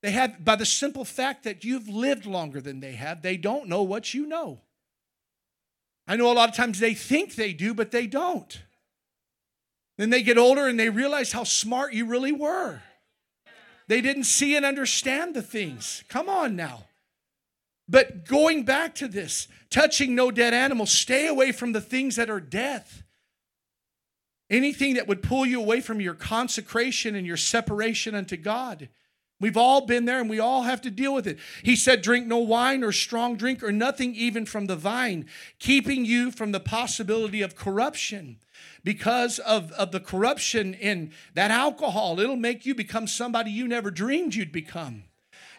[0.02, 3.68] They have by the simple fact that you've lived longer than they have, they don't
[3.68, 4.62] know what you know.
[6.06, 8.62] I know a lot of times they think they do, but they don't.
[9.98, 12.80] Then they get older and they realize how smart you really were.
[13.88, 16.04] They didn't see and understand the things.
[16.08, 16.84] Come on now.
[17.88, 22.28] But going back to this, touching no dead animal, stay away from the things that
[22.28, 23.02] are death.
[24.50, 28.88] Anything that would pull you away from your consecration and your separation unto God.
[29.40, 31.38] We've all been there and we all have to deal with it.
[31.62, 35.26] He said, Drink no wine or strong drink or nothing even from the vine,
[35.60, 38.38] keeping you from the possibility of corruption
[38.82, 42.18] because of, of the corruption in that alcohol.
[42.18, 45.04] It'll make you become somebody you never dreamed you'd become.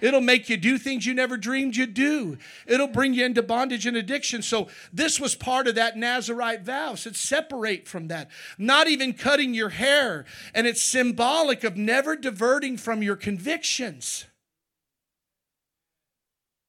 [0.01, 2.37] It'll make you do things you never dreamed you'd do.
[2.65, 4.41] It'll bring you into bondage and addiction.
[4.41, 6.95] So, this was part of that Nazarite vow.
[6.95, 8.29] So, separate from that.
[8.57, 10.25] Not even cutting your hair.
[10.53, 14.25] And it's symbolic of never diverting from your convictions.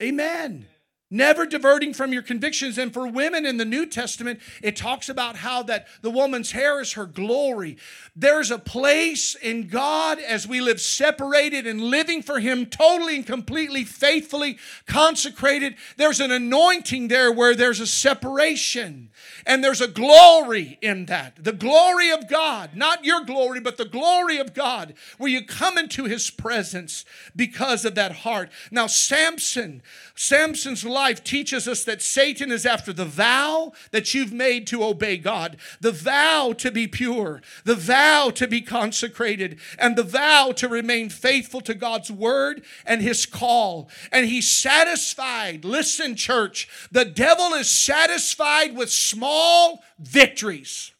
[0.02, 0.66] Amen.
[1.12, 2.78] Never diverting from your convictions.
[2.78, 6.80] And for women in the New Testament, it talks about how that the woman's hair
[6.80, 7.78] is her glory.
[8.14, 13.26] There's a place in God as we live separated and living for Him totally and
[13.26, 15.74] completely faithfully consecrated.
[15.96, 19.10] There's an anointing there where there's a separation
[19.46, 21.42] and there's a glory in that.
[21.42, 25.76] The glory of God, not your glory, but the glory of God, where you come
[25.76, 28.50] into His presence because of that heart.
[28.70, 29.82] Now, Samson,
[30.14, 35.16] Samson's life teaches us that Satan is after the vow that you've made to obey
[35.16, 40.68] God, the vow to be pure, the vow to be consecrated, and the vow to
[40.68, 43.88] remain faithful to God's word and his call.
[44.12, 45.64] And he's satisfied.
[45.64, 50.92] Listen, church, the devil is satisfied with small victories.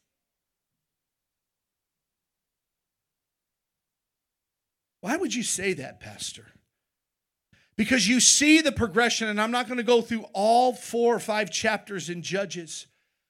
[5.00, 6.46] Why would you say that, Pastor?
[7.80, 11.18] Because you see the progression, and I'm not going to go through all four or
[11.18, 12.86] five chapters in Judges,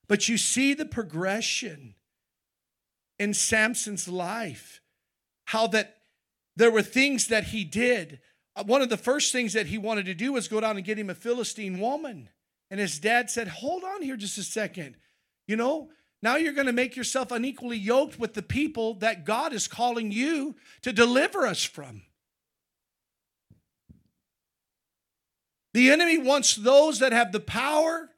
[0.08, 1.94] but you see the progression
[3.20, 4.80] in Samson's life.
[5.44, 5.98] How that
[6.56, 8.18] there were things that he did.
[8.56, 10.84] Uh, one of the first things that he wanted to do was go down and
[10.84, 12.28] get him a Philistine woman.
[12.72, 14.96] And his dad said, Hold on here just a second.
[15.46, 15.90] You know,
[16.22, 20.10] now you're going to make yourself unequally yoked with the people that God is calling
[20.10, 22.02] you to deliver us from.
[25.72, 28.11] The enemy wants those that have the power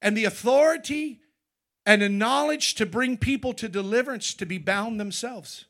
[0.00, 1.20] and the authority
[1.86, 5.66] and the knowledge to bring people to deliverance to be bound themselves.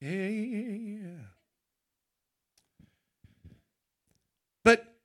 [0.00, 1.24] Yeah, yeah, yeah.
[4.64, 4.96] But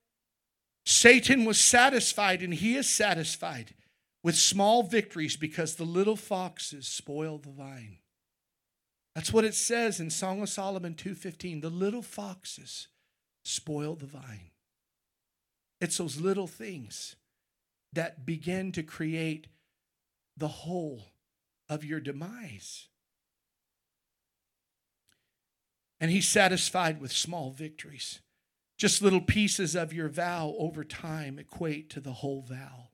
[0.85, 3.75] Satan was satisfied, and he is satisfied
[4.23, 7.99] with small victories because the little foxes spoil the vine.
[9.17, 11.61] That's what it says in Song of Solomon 2:15.
[11.61, 12.87] The little foxes
[13.43, 14.51] spoil the vine.
[15.81, 17.15] It's those little things
[17.91, 19.47] that begin to create
[20.37, 21.13] the whole
[21.67, 22.89] of your demise.
[25.99, 28.19] And he's satisfied with small victories.
[28.77, 32.91] Just little pieces of your vow over time equate to the whole vow.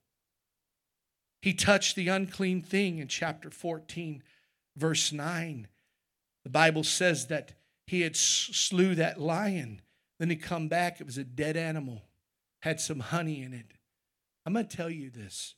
[1.42, 4.24] He touched the unclean thing in chapter 14,
[4.78, 5.68] verse 9.
[6.44, 7.54] The Bible says that
[7.88, 9.82] he had slew that lion.
[10.20, 12.04] Then he come back, it was a dead animal,
[12.62, 13.66] had some honey in it.
[14.46, 15.56] I'm going to tell you this.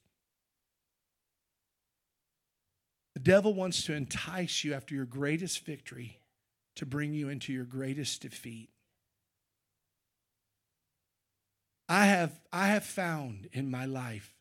[3.13, 6.19] The devil wants to entice you after your greatest victory
[6.75, 8.69] to bring you into your greatest defeat.
[11.87, 14.35] I have, I have found in my life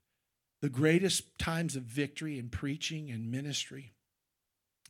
[0.60, 3.93] the greatest times of victory in preaching and ministry.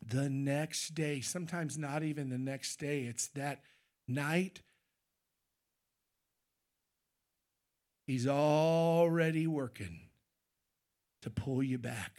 [0.06, 3.62] The next day, sometimes not even the next day, it's that
[4.06, 4.60] night.
[8.06, 10.00] He's already working
[11.22, 12.12] to pull you back.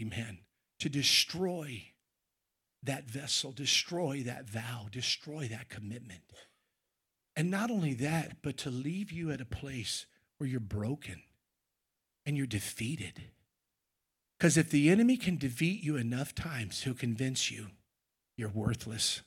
[0.00, 0.38] Amen.
[0.80, 1.82] To destroy
[2.82, 6.22] that vessel, destroy that vow, destroy that commitment.
[7.36, 10.06] And not only that, but to leave you at a place
[10.38, 11.22] where you're broken
[12.24, 13.22] and you're defeated.
[14.38, 17.68] Because if the enemy can defeat you enough times, he'll convince you
[18.36, 19.22] you're worthless.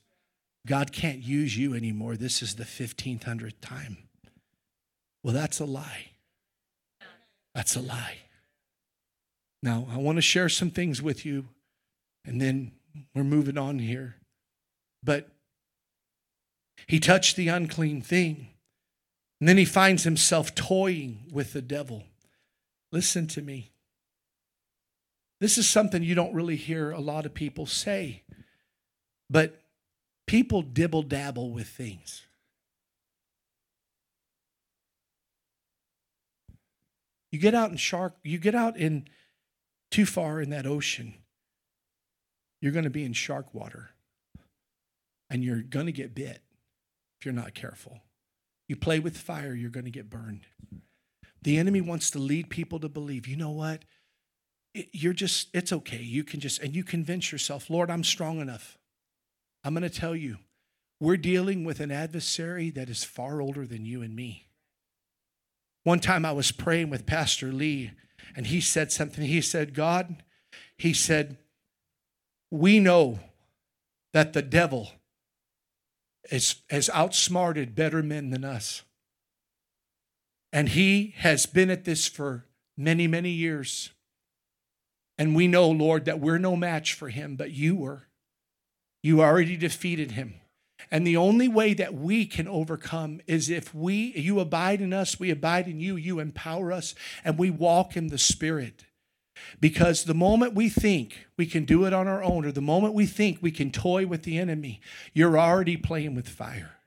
[0.66, 2.16] God can't use you anymore.
[2.16, 3.96] This is the 1500th time.
[5.24, 6.10] Well, that's a lie.
[7.54, 8.18] That's a lie.
[9.62, 11.48] Now, I want to share some things with you,
[12.24, 12.72] and then
[13.14, 14.16] we're moving on here.
[15.02, 15.28] But
[16.86, 18.48] he touched the unclean thing.
[19.40, 22.04] And then he finds himself toying with the devil.
[22.92, 23.70] Listen to me.
[25.40, 28.22] This is something you don't really hear a lot of people say,
[29.30, 29.60] but
[30.26, 32.24] people dibble dabble with things.
[37.30, 39.06] You get out in shark, you get out in
[39.90, 41.14] too far in that ocean,
[42.60, 43.90] you're going to be in shark water
[45.30, 46.42] and you're going to get bit
[47.18, 48.00] if you're not careful.
[48.66, 50.46] You play with fire, you're going to get burned.
[51.42, 53.84] The enemy wants to lead people to believe, you know what?
[54.92, 56.00] You're just, it's okay.
[56.00, 58.78] You can just, and you convince yourself, Lord, I'm strong enough.
[59.64, 60.38] I'm going to tell you,
[61.00, 64.46] we're dealing with an adversary that is far older than you and me.
[65.84, 67.92] One time I was praying with Pastor Lee,
[68.36, 69.24] and he said something.
[69.24, 70.22] He said, God,
[70.76, 71.38] he said,
[72.50, 73.20] we know
[74.12, 74.92] that the devil
[76.30, 78.82] is, has outsmarted better men than us.
[80.52, 83.90] And he has been at this for many, many years.
[85.18, 88.04] And we know, Lord, that we're no match for him, but you were.
[89.02, 90.34] You already defeated him.
[90.90, 95.18] And the only way that we can overcome is if we, you abide in us,
[95.18, 96.94] we abide in you, you empower us,
[97.24, 98.84] and we walk in the Spirit.
[99.60, 102.94] Because the moment we think we can do it on our own, or the moment
[102.94, 104.80] we think we can toy with the enemy,
[105.12, 106.77] you're already playing with fire.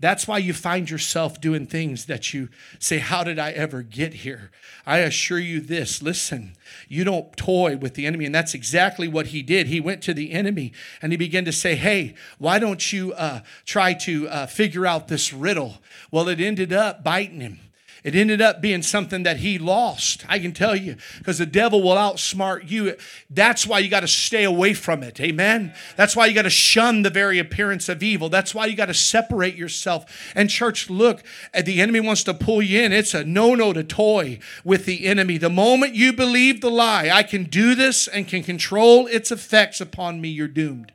[0.00, 2.48] That's why you find yourself doing things that you
[2.78, 4.50] say, How did I ever get here?
[4.86, 6.56] I assure you this listen,
[6.88, 8.26] you don't toy with the enemy.
[8.26, 9.66] And that's exactly what he did.
[9.66, 13.40] He went to the enemy and he began to say, Hey, why don't you uh,
[13.64, 15.78] try to uh, figure out this riddle?
[16.10, 17.60] Well, it ended up biting him.
[18.04, 20.26] It ended up being something that he lost.
[20.28, 22.96] I can tell you, because the devil will outsmart you.
[23.30, 25.18] That's why you got to stay away from it.
[25.20, 25.72] Amen.
[25.96, 28.28] That's why you got to shun the very appearance of evil.
[28.28, 30.04] That's why you got to separate yourself.
[30.34, 31.22] And, church, look,
[31.58, 32.92] the enemy wants to pull you in.
[32.92, 35.38] It's a no no to toy with the enemy.
[35.38, 39.80] The moment you believe the lie, I can do this and can control its effects
[39.80, 40.92] upon me, you're doomed.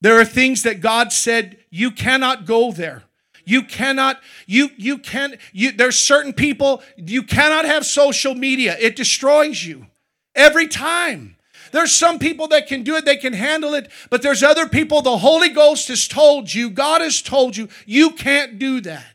[0.00, 3.04] There are things that God said, you cannot go there.
[3.44, 8.76] You cannot, you, you can, you, there's certain people, you cannot have social media.
[8.78, 9.86] It destroys you
[10.34, 11.36] every time.
[11.72, 15.02] There's some people that can do it, they can handle it, but there's other people
[15.02, 19.06] the Holy Ghost has told you, God has told you, you can't do that.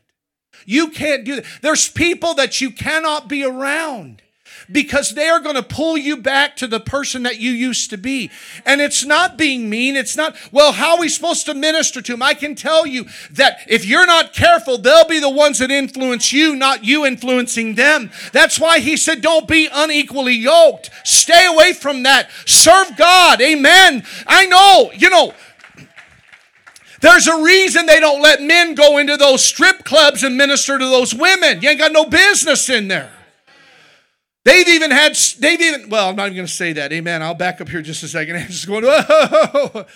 [0.64, 1.44] You can't do that.
[1.62, 4.22] There's people that you cannot be around
[4.70, 7.96] because they are going to pull you back to the person that you used to
[7.96, 8.30] be.
[8.64, 9.96] And it's not being mean.
[9.96, 12.22] It's not, well, how are we supposed to minister to them?
[12.22, 16.32] I can tell you that if you're not careful, they'll be the ones that influence
[16.32, 18.10] you, not you influencing them.
[18.32, 20.90] That's why he said, don't be unequally yoked.
[21.04, 22.30] Stay away from that.
[22.44, 23.40] Serve God.
[23.40, 24.04] Amen.
[24.26, 25.34] I know, you know,
[27.00, 30.84] there's a reason they don't let men go into those strip clubs and minister to
[30.84, 31.60] those women.
[31.60, 33.12] You ain't got no business in there.
[34.46, 36.92] They've even had, they've even, well, I'm not even going to say that.
[36.92, 37.20] Amen.
[37.20, 38.36] I'll back up here just a second.
[38.36, 39.86] I'm just going, whoa.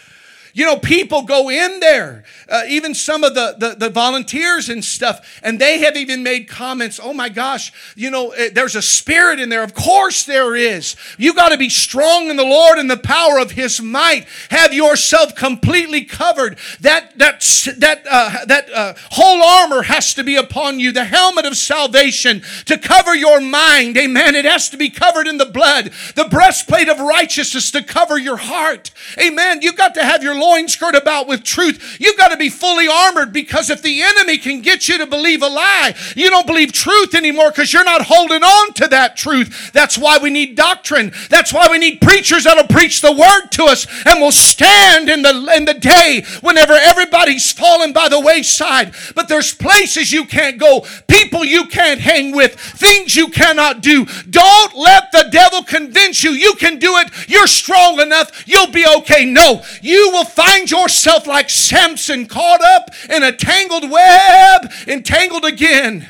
[0.52, 4.84] You know, people go in there, uh, even some of the, the, the, volunteers and
[4.84, 6.98] stuff, and they have even made comments.
[7.02, 9.62] Oh my gosh, you know, eh, there's a spirit in there.
[9.62, 10.96] Of course there is.
[11.18, 14.26] You got to be strong in the Lord and the power of His might.
[14.50, 16.58] Have yourself completely covered.
[16.80, 17.40] That that
[17.78, 20.92] that uh, that uh, whole armor has to be upon you.
[20.92, 23.96] The helmet of salvation to cover your mind.
[23.96, 24.34] Amen.
[24.34, 25.92] It has to be covered in the blood.
[26.14, 28.90] The breastplate of righteousness to cover your heart.
[29.18, 29.62] Amen.
[29.62, 31.98] You've got to have your loins girt about with truth.
[32.00, 35.42] You've got to be fully armored because if the enemy can get you to believe
[35.42, 39.72] a lie, you don't believe truth anymore because you're not holding on to that truth.
[39.72, 41.12] That's why we need doctrine.
[41.28, 45.22] That's why we need preachers that'll preach the word to us and will stand in
[45.22, 48.94] the in the day whenever everybody's fallen by the wayside.
[49.14, 54.06] But there's places you can't go, people you can't hang with, things you cannot do.
[54.28, 57.10] Don't let the devil convince you you can do it.
[57.28, 58.46] You're strong enough.
[58.46, 59.24] You'll be okay.
[59.24, 66.08] No, you will find yourself like Samson, caught up in a tangled web, entangled again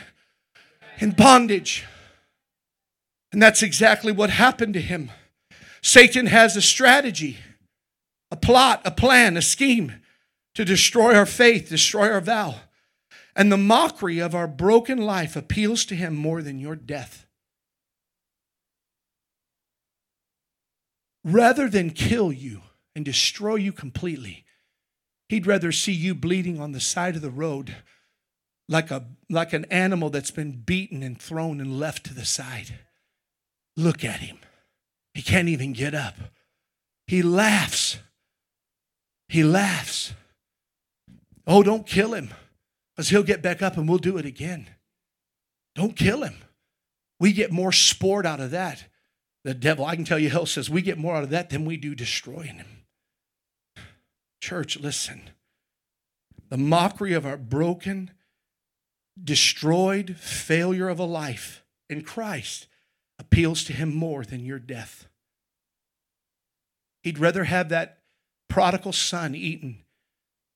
[0.98, 1.86] in bondage.
[3.32, 5.10] And that's exactly what happened to him.
[5.82, 7.38] Satan has a strategy,
[8.30, 9.94] a plot, a plan, a scheme
[10.54, 12.56] to destroy our faith, destroy our vow.
[13.36, 17.26] And the mockery of our broken life appeals to him more than your death.
[21.24, 22.62] Rather than kill you,
[22.95, 24.45] and destroy you completely.
[25.28, 27.76] He'd rather see you bleeding on the side of the road
[28.68, 32.78] like, a, like an animal that's been beaten and thrown and left to the side.
[33.76, 34.38] Look at him.
[35.14, 36.14] He can't even get up.
[37.07, 37.99] He laughs.
[39.28, 40.14] He laughs.
[41.47, 42.30] Oh, don't kill him
[42.95, 44.68] because he'll get back up and we'll do it again.
[45.74, 46.34] Don't kill him.
[47.18, 48.84] We get more sport out of that.
[49.43, 51.64] The devil, I can tell you, hell says we get more out of that than
[51.64, 52.80] we do destroying him.
[54.41, 55.30] Church, listen.
[56.49, 58.11] The mockery of our broken,
[59.22, 62.66] destroyed failure of a life in Christ
[63.18, 65.07] appeals to him more than your death.
[67.03, 67.99] He'd rather have that
[68.49, 69.84] prodigal son eaten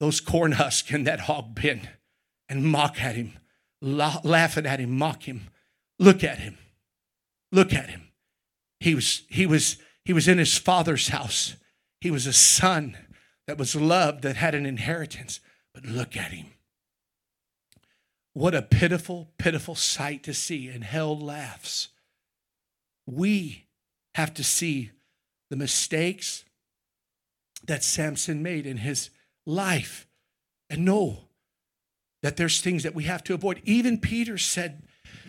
[0.01, 1.89] those corn husks in that hog pen
[2.49, 3.35] and mock at him,
[3.81, 5.49] laughing at him, mock him.
[5.99, 6.59] Look at him.
[7.53, 8.09] Look at him.
[8.81, 11.57] He was, he was, he was in his father's house.
[12.01, 12.97] He was a son
[13.47, 15.41] that was loved, that had an inheritance.
[15.73, 16.47] But look at him.
[18.33, 20.69] What a pitiful, pitiful sight to see.
[20.69, 21.89] And hell laughs.
[23.07, 23.67] We
[24.15, 24.91] have to see
[25.51, 26.45] the mistakes
[27.67, 29.11] that Samson made in his
[29.47, 30.07] life
[30.71, 31.29] and know
[32.23, 33.61] that there's things that we have to avoid.
[33.65, 34.83] Even Peter said,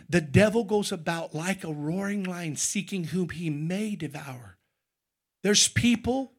[0.10, 4.58] The devil goes about like a roaring lion seeking whom he may devour.
[5.44, 6.32] There's people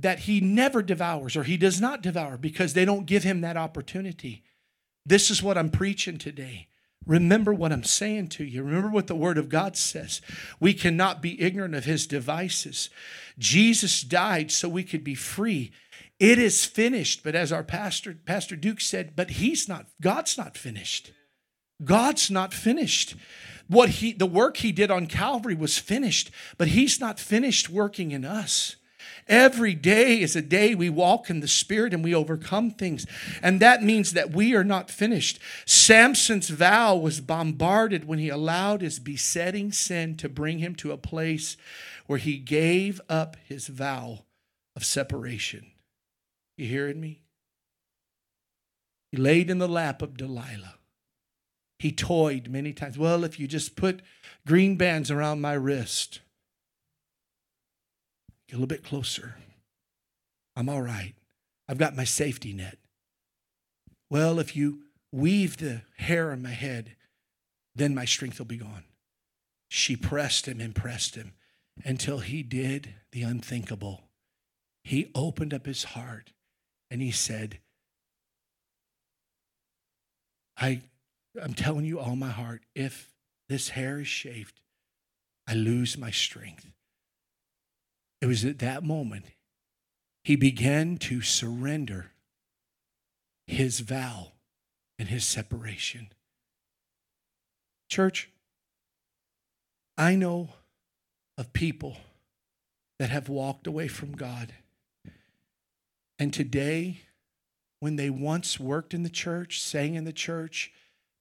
[0.00, 3.56] that he never devours or he does not devour because they don't give him that
[3.56, 4.42] opportunity.
[5.06, 6.68] This is what I'm preaching today.
[7.06, 8.62] Remember what I'm saying to you.
[8.62, 10.20] Remember what the Word of God says.
[10.58, 12.90] We cannot be ignorant of His devices.
[13.38, 15.72] Jesus died so we could be free.
[16.18, 17.22] It is finished.
[17.24, 21.12] But as our pastor, Pastor Duke said, but He's not, God's not finished.
[21.82, 23.16] God's not finished.
[23.66, 28.10] What He, the work He did on Calvary was finished, but He's not finished working
[28.10, 28.76] in us.
[29.28, 33.06] Every day is a day we walk in the Spirit and we overcome things.
[33.42, 35.38] And that means that we are not finished.
[35.66, 40.98] Samson's vow was bombarded when he allowed his besetting sin to bring him to a
[40.98, 41.56] place
[42.06, 44.24] where he gave up his vow
[44.74, 45.70] of separation.
[46.56, 47.22] You hearing me?
[49.12, 50.74] He laid in the lap of Delilah.
[51.78, 52.98] He toyed many times.
[52.98, 54.02] Well, if you just put
[54.46, 56.20] green bands around my wrist,
[58.50, 59.36] Get a little bit closer.
[60.56, 61.14] I'm all right.
[61.68, 62.78] I've got my safety net.
[64.10, 64.80] Well, if you
[65.12, 66.96] weave the hair on my head,
[67.76, 68.82] then my strength will be gone.
[69.68, 71.34] She pressed him and pressed him.
[71.84, 74.02] until he did the unthinkable.
[74.84, 76.32] He opened up his heart
[76.90, 77.58] and he said,
[80.56, 80.82] I,
[81.40, 83.12] I'm telling you all my heart, if
[83.48, 84.60] this hair is shaved,
[85.46, 86.66] I lose my strength.
[88.20, 89.26] It was at that moment
[90.22, 92.10] he began to surrender
[93.46, 94.32] his vow
[94.98, 96.12] and his separation.
[97.88, 98.30] Church,
[99.96, 100.50] I know
[101.36, 101.96] of people
[102.98, 104.52] that have walked away from God.
[106.18, 107.00] And today,
[107.80, 110.70] when they once worked in the church, sang in the church,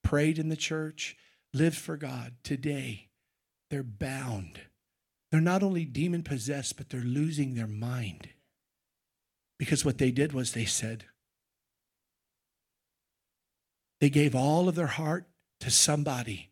[0.03, 1.15] prayed in the church,
[1.53, 3.07] lived for God, today
[3.69, 4.59] they're bound.
[5.31, 8.29] They're not only demon possessed, but they're losing their mind.
[9.57, 11.05] Because what they did was they said,
[13.99, 15.27] they gave all of their heart
[15.59, 16.51] to somebody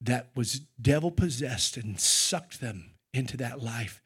[0.00, 4.02] that was devil possessed and sucked them into that life.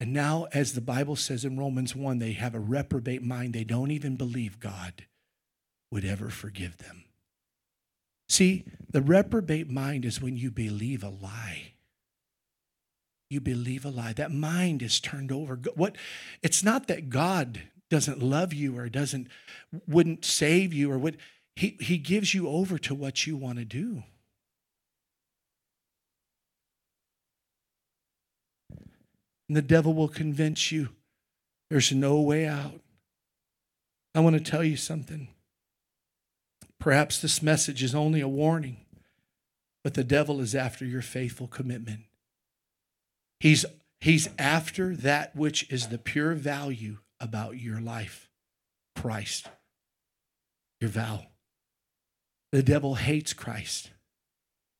[0.00, 3.52] And now, as the Bible says in Romans 1, they have a reprobate mind.
[3.52, 5.04] They don't even believe God
[5.90, 7.04] would ever forgive them.
[8.28, 11.73] See, the reprobate mind is when you believe a lie.
[13.30, 14.12] You believe a lie.
[14.12, 15.58] That mind is turned over.
[15.74, 15.96] What
[16.42, 19.28] it's not that God doesn't love you or doesn't
[19.86, 21.18] wouldn't save you or would
[21.56, 24.02] he, he gives you over to what you want to do.
[29.48, 30.88] And the devil will convince you
[31.70, 32.80] there's no way out.
[34.14, 35.28] I want to tell you something.
[36.78, 38.78] Perhaps this message is only a warning,
[39.82, 42.02] but the devil is after your faithful commitment.
[43.44, 43.66] He's,
[44.00, 48.30] he's after that which is the pure value about your life
[48.96, 49.48] Christ,
[50.80, 51.26] your vow.
[52.52, 53.90] The devil hates Christ.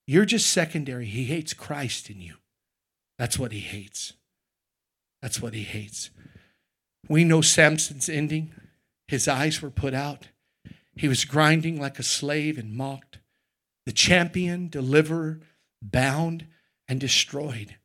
[0.06, 1.04] You're just secondary.
[1.04, 2.36] He hates Christ in you.
[3.18, 4.14] That's what he hates.
[5.20, 6.08] That's what he hates.
[7.06, 8.54] We know Samson's ending.
[9.08, 10.28] His eyes were put out.
[10.96, 13.18] He was grinding like a slave and mocked.
[13.84, 15.40] The champion, deliverer,
[15.82, 16.46] bound
[16.88, 17.76] and destroyed.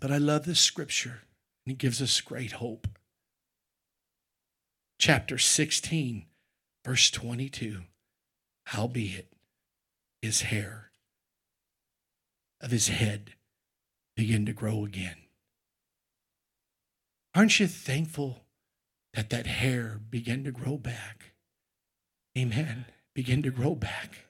[0.00, 1.22] But I love this scripture,
[1.64, 2.88] and it gives us great hope.
[4.98, 6.26] Chapter 16,
[6.84, 7.82] verse 22.
[8.66, 9.32] Howbeit,
[10.22, 10.90] his hair
[12.60, 13.34] of his head
[14.16, 15.16] began to grow again.
[17.34, 18.44] Aren't you thankful
[19.12, 21.32] that that hair began to grow back?
[22.38, 22.86] Amen.
[23.14, 24.26] Begin to grow back.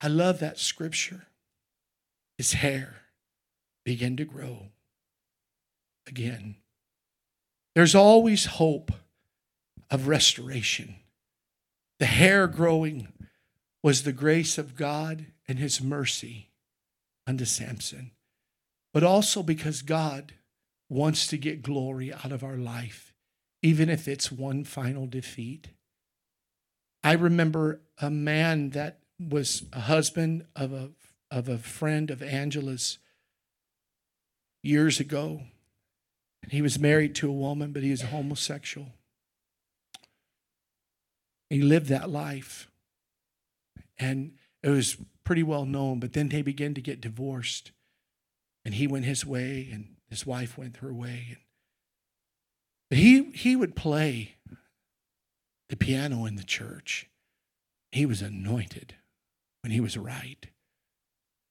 [0.00, 1.28] I love that scripture.
[2.36, 3.03] His hair
[3.84, 4.68] began to grow
[6.06, 6.56] again.
[7.74, 8.92] There's always hope
[9.90, 10.96] of restoration.
[11.98, 13.08] The hair growing
[13.82, 16.50] was the grace of God and his mercy
[17.26, 18.12] unto Samson,
[18.92, 20.34] but also because God
[20.88, 23.12] wants to get glory out of our life,
[23.62, 25.68] even if it's one final defeat.
[27.02, 30.90] I remember a man that was a husband of a,
[31.30, 32.98] of a friend of Angela's
[34.64, 35.42] years ago.
[36.48, 38.88] He was married to a woman, but he was a homosexual.
[41.50, 42.68] He lived that life.
[43.98, 47.72] And it was pretty well known, but then they began to get divorced.
[48.64, 51.38] And he went his way, and his wife went her way.
[52.90, 54.36] But he, he would play
[55.68, 57.08] the piano in the church.
[57.92, 58.94] He was anointed
[59.62, 60.46] when he was right.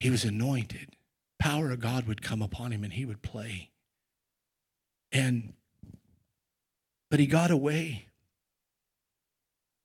[0.00, 0.96] He was anointed.
[1.44, 3.68] Power of God would come upon him and he would play.
[5.12, 5.52] And
[7.10, 8.06] but he got away.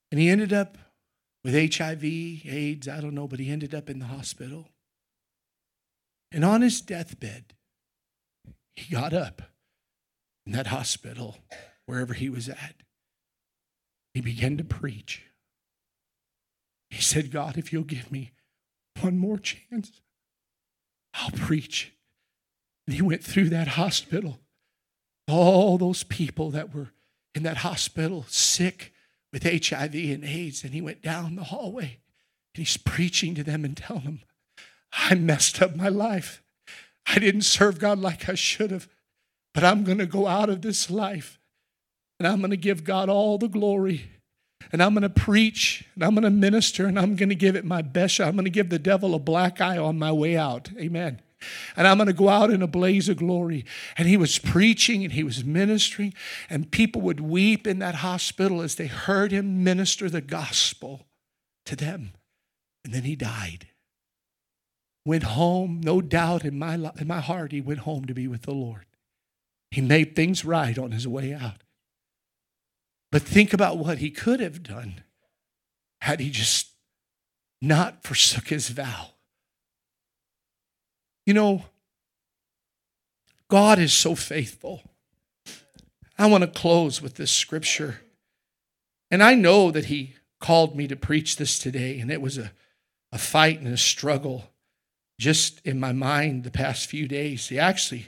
[0.09, 0.77] And he ended up
[1.43, 4.69] with HIV, AIDS, I don't know, but he ended up in the hospital.
[6.31, 7.53] And on his deathbed,
[8.77, 9.41] he got up
[10.45, 11.39] in that hospital,
[11.85, 12.75] wherever he was at.
[14.13, 15.25] He began to preach.
[16.89, 18.31] He said, God, if you'll give me
[19.01, 19.99] one more chance,
[21.13, 21.93] I'll preach.
[22.87, 24.39] And he went through that hospital.
[25.27, 26.89] All those people that were
[27.35, 28.93] in that hospital sick
[29.31, 30.63] with HIV and AIDS.
[30.63, 31.99] And he went down the hallway
[32.55, 34.21] and he's preaching to them and telling them,
[34.91, 36.41] I messed up my life.
[37.05, 38.87] I didn't serve God like I should have,
[39.53, 41.39] but I'm going to go out of this life
[42.19, 44.09] and I'm going to give God all the glory
[44.71, 47.55] and I'm going to preach and I'm going to minister and I'm going to give
[47.55, 48.27] it my best shot.
[48.27, 50.69] I'm going to give the devil a black eye on my way out.
[50.77, 51.21] Amen.
[51.75, 53.65] And I'm going to go out in a blaze of glory.
[53.97, 56.13] And he was preaching and he was ministering,
[56.49, 61.07] and people would weep in that hospital as they heard him minister the gospel
[61.65, 62.11] to them.
[62.83, 63.67] And then he died.
[65.05, 68.43] went home, no doubt in my, in my heart, he went home to be with
[68.43, 68.85] the Lord.
[69.71, 71.63] He made things right on his way out.
[73.11, 75.03] But think about what he could have done
[76.01, 76.69] had he just
[77.61, 79.09] not forsook his vow.
[81.25, 81.65] You know,
[83.49, 84.83] God is so faithful.
[86.17, 88.01] I want to close with this scripture.
[89.09, 92.51] And I know that He called me to preach this today, and it was a,
[93.11, 94.51] a fight and a struggle
[95.19, 97.51] just in my mind the past few days.
[97.51, 98.07] Actually,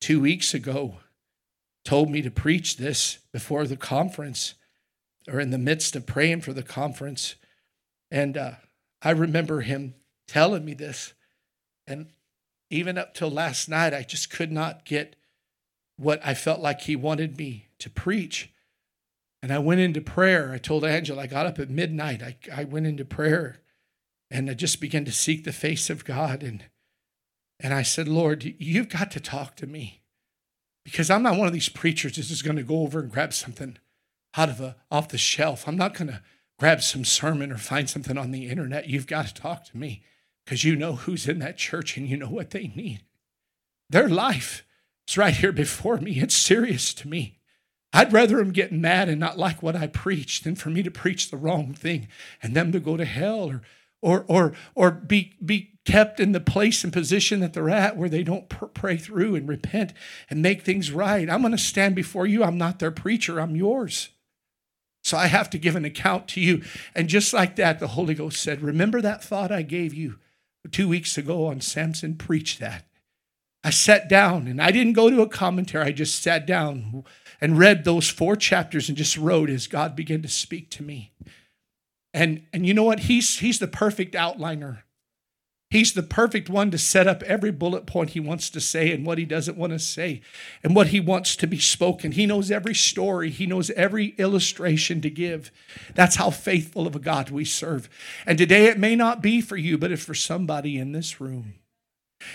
[0.00, 0.96] two weeks ago,
[1.84, 4.54] told me to preach this before the conference
[5.28, 7.36] or in the midst of praying for the conference.
[8.10, 8.52] And uh,
[9.02, 9.94] I remember him
[10.28, 11.12] telling me this.
[11.86, 12.08] And
[12.70, 15.16] even up till last night, I just could not get
[15.96, 18.52] what I felt like he wanted me to preach.
[19.42, 20.52] And I went into prayer.
[20.52, 22.22] I told Angela, I got up at midnight.
[22.22, 23.60] I, I went into prayer
[24.30, 26.42] and I just began to seek the face of God.
[26.42, 26.64] And,
[27.58, 29.99] and I said, Lord, you've got to talk to me
[30.90, 33.32] because I'm not one of these preachers that's just going to go over and grab
[33.32, 33.78] something
[34.36, 35.66] out of a off the shelf.
[35.66, 36.22] I'm not going to
[36.58, 38.88] grab some sermon or find something on the internet.
[38.88, 40.02] You've got to talk to me
[40.44, 43.04] because you know who's in that church and you know what they need.
[43.88, 44.64] Their life
[45.08, 46.20] is right here before me.
[46.20, 47.38] It's serious to me.
[47.92, 50.90] I'd rather them get mad and not like what I preach than for me to
[50.90, 52.08] preach the wrong thing
[52.42, 53.62] and them to go to hell or
[54.02, 58.08] or or or be be kept in the place and position that they're at where
[58.08, 59.92] they don't pr- pray through and repent
[60.28, 61.28] and make things right.
[61.28, 62.44] I'm going to stand before you.
[62.44, 63.40] I'm not their preacher.
[63.40, 64.10] I'm yours.
[65.02, 66.62] So I have to give an account to you.
[66.94, 70.18] And just like that, the Holy Ghost said, Remember that thought I gave you?
[70.70, 72.84] two weeks ago on Samson preached that.
[73.62, 75.86] I sat down and I didn't go to a commentary.
[75.86, 77.04] I just sat down
[77.40, 81.12] and read those four chapters and just wrote as God began to speak to me.
[82.12, 83.00] And, and you know what?
[83.00, 84.82] He's, he's the perfect outliner.
[85.70, 89.06] He's the perfect one to set up every bullet point he wants to say and
[89.06, 90.20] what he doesn't want to say
[90.64, 92.10] and what he wants to be spoken.
[92.10, 95.52] He knows every story, he knows every illustration to give.
[95.94, 97.88] That's how faithful of a God we serve.
[98.26, 101.54] And today it may not be for you, but it's for somebody in this room.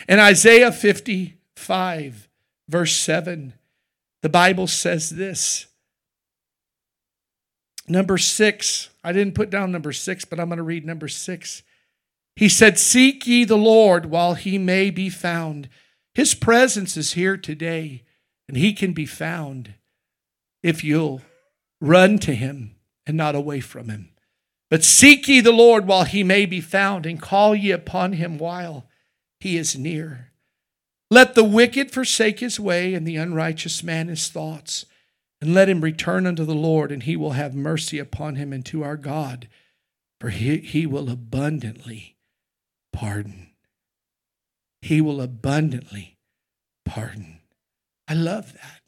[0.07, 2.29] In Isaiah 55,
[2.69, 3.53] verse 7,
[4.21, 5.67] the Bible says this.
[7.87, 11.61] Number six, I didn't put down number six, but I'm going to read number six.
[12.35, 15.69] He said, Seek ye the Lord while he may be found.
[16.13, 18.03] His presence is here today,
[18.47, 19.75] and he can be found
[20.63, 21.21] if you'll
[21.79, 22.75] run to him
[23.05, 24.09] and not away from him.
[24.69, 28.37] But seek ye the Lord while he may be found, and call ye upon him
[28.37, 28.87] while
[29.39, 30.31] he is near.
[31.11, 34.85] Let the wicked forsake his way, and the unrighteous man his thoughts,
[35.41, 38.65] and let him return unto the Lord, and he will have mercy upon him and
[38.67, 39.47] to our God,
[40.19, 42.15] for he, he will abundantly
[42.93, 43.51] pardon.
[44.81, 46.17] He will abundantly
[46.85, 47.39] pardon.
[48.07, 48.81] I love that.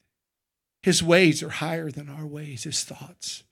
[0.83, 3.43] His ways are higher than our ways, his thoughts.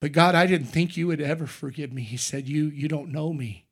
[0.00, 2.02] But God, I didn't think you would ever forgive me.
[2.02, 3.66] He said, You, you don't know me.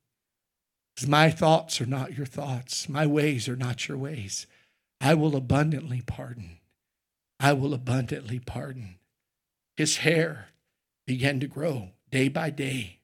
[1.07, 4.47] My thoughts are not your thoughts, my ways are not your ways.
[5.01, 6.58] I will abundantly pardon.
[7.41, 8.99] I will abundantly pardon.
[9.77, 10.49] His hair
[11.07, 12.99] began to grow day by day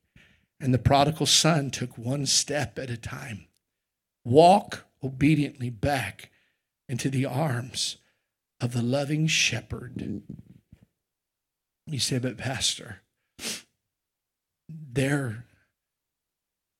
[0.60, 3.46] and the prodigal son took one step at a time.
[4.24, 6.30] Walk obediently back
[6.88, 7.98] into the arms
[8.62, 10.22] of the loving shepherd.
[11.86, 13.02] You say, but Pastor,
[14.68, 15.44] there,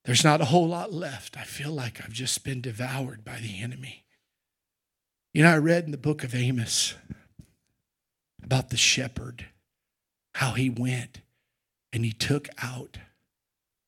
[0.06, 1.36] there's not a whole lot left.
[1.36, 4.04] I feel like I've just been devoured by the enemy.
[5.34, 6.94] You know, I read in the book of Amos
[8.44, 9.46] about the shepherd,
[10.34, 11.22] how he went
[11.92, 12.98] and he took out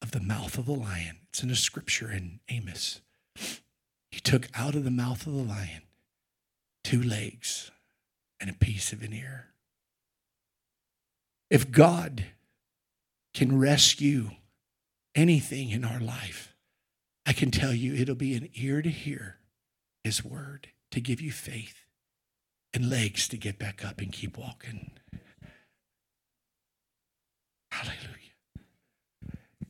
[0.00, 1.18] of the mouth of the lion.
[1.28, 3.00] It's in a scripture in Amos.
[4.10, 5.82] He took out of the mouth of the lion
[6.82, 7.70] two legs
[8.40, 9.48] and a piece of an ear.
[11.50, 12.24] If God
[13.34, 14.30] can rescue
[15.14, 16.54] anything in our life,
[17.26, 19.38] I can tell you it'll be an ear to hear
[20.04, 21.85] his word to give you faith
[22.76, 24.90] and legs to get back up and keep walking.
[27.70, 28.34] Hallelujah.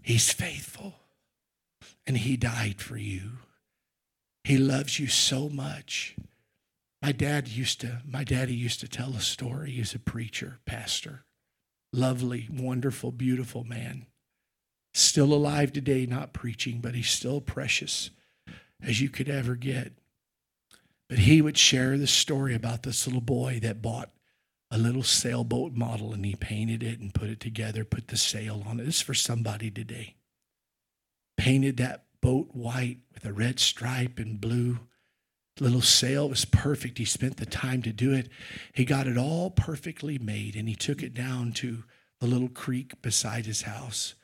[0.02, 0.94] He's faithful.
[2.04, 3.38] And He died for you.
[4.42, 6.16] He loves you so much.
[7.00, 9.70] My dad used to, my daddy used to tell a story.
[9.72, 11.24] He's a preacher, pastor,
[11.92, 14.06] lovely, wonderful, beautiful man.
[14.94, 18.10] Still alive today, not preaching, but he's still precious
[18.82, 19.92] as you could ever get.
[21.08, 24.10] But he would share the story about this little boy that bought
[24.70, 28.64] a little sailboat model and he painted it and put it together, put the sail
[28.66, 28.84] on it.
[28.84, 30.16] This is for somebody today.
[31.36, 34.80] Painted that boat white with a red stripe and blue.
[35.60, 36.98] little sail was perfect.
[36.98, 38.28] He spent the time to do it.
[38.72, 41.84] He got it all perfectly made and he took it down to
[42.20, 44.14] the little creek beside his house.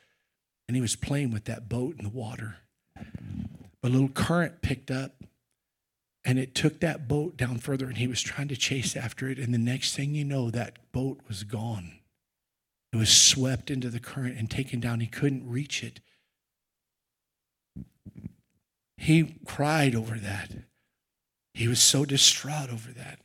[0.67, 2.57] And he was playing with that boat in the water.
[3.83, 5.23] A little current picked up
[6.25, 9.37] and it took that boat down further and he was trying to chase after it.
[9.37, 11.99] And the next thing you know, that boat was gone.
[12.93, 14.99] It was swept into the current and taken down.
[14.99, 15.99] He couldn't reach it.
[18.97, 20.51] He cried over that.
[21.53, 23.19] He was so distraught over that.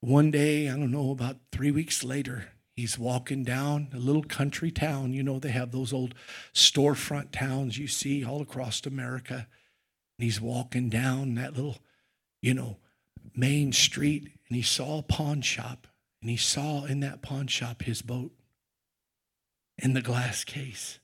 [0.00, 4.70] One day, I don't know, about three weeks later, he's walking down a little country
[4.70, 5.12] town.
[5.12, 6.14] You know, they have those old
[6.54, 9.46] storefront towns you see all across America.
[10.18, 11.78] And he's walking down that little,
[12.40, 12.78] you know,
[13.34, 15.86] main street and he saw a pawn shop
[16.20, 18.32] and he saw in that pawn shop his boat
[19.78, 20.98] in the glass case.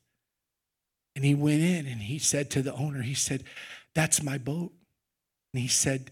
[1.14, 3.44] And he went in and he said to the owner, he said,
[3.94, 4.72] That's my boat.
[5.52, 6.10] And he said,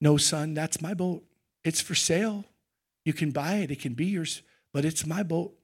[0.00, 1.22] No, son, that's my boat.
[1.64, 2.44] It's for sale.
[3.04, 4.42] You can buy it, it can be yours,
[4.72, 5.54] but it's my boat.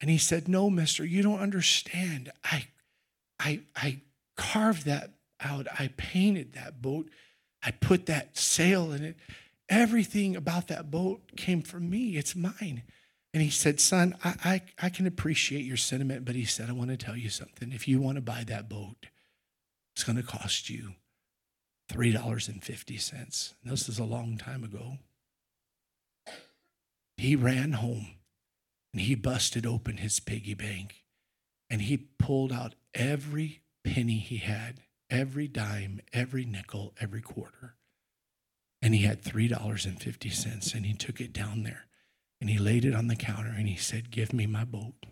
[0.00, 2.32] And he said, No, mister, you don't understand.
[2.42, 2.66] I
[3.38, 4.00] I I
[4.36, 5.10] carved that
[5.44, 5.66] out.
[5.78, 7.08] I painted that boat.
[7.62, 9.16] I put that sail in it.
[9.68, 12.16] Everything about that boat came from me.
[12.16, 12.82] It's mine.
[13.32, 16.72] And he said, Son, I, I, I, can appreciate your sentiment, but he said, I
[16.72, 17.72] want to tell you something.
[17.72, 19.06] If you want to buy that boat,
[19.94, 20.94] it's going to cost you
[21.90, 23.54] $3.50.
[23.64, 24.98] This is a long time ago.
[27.16, 28.14] He ran home
[28.92, 31.04] and he busted open his piggy bank
[31.70, 34.80] and he pulled out every penny he had,
[35.14, 37.76] every dime, every nickel, every quarter.
[38.82, 41.86] And he had $3.50 and he took it down there
[42.40, 45.06] and he laid it on the counter and he said, Give me my boat.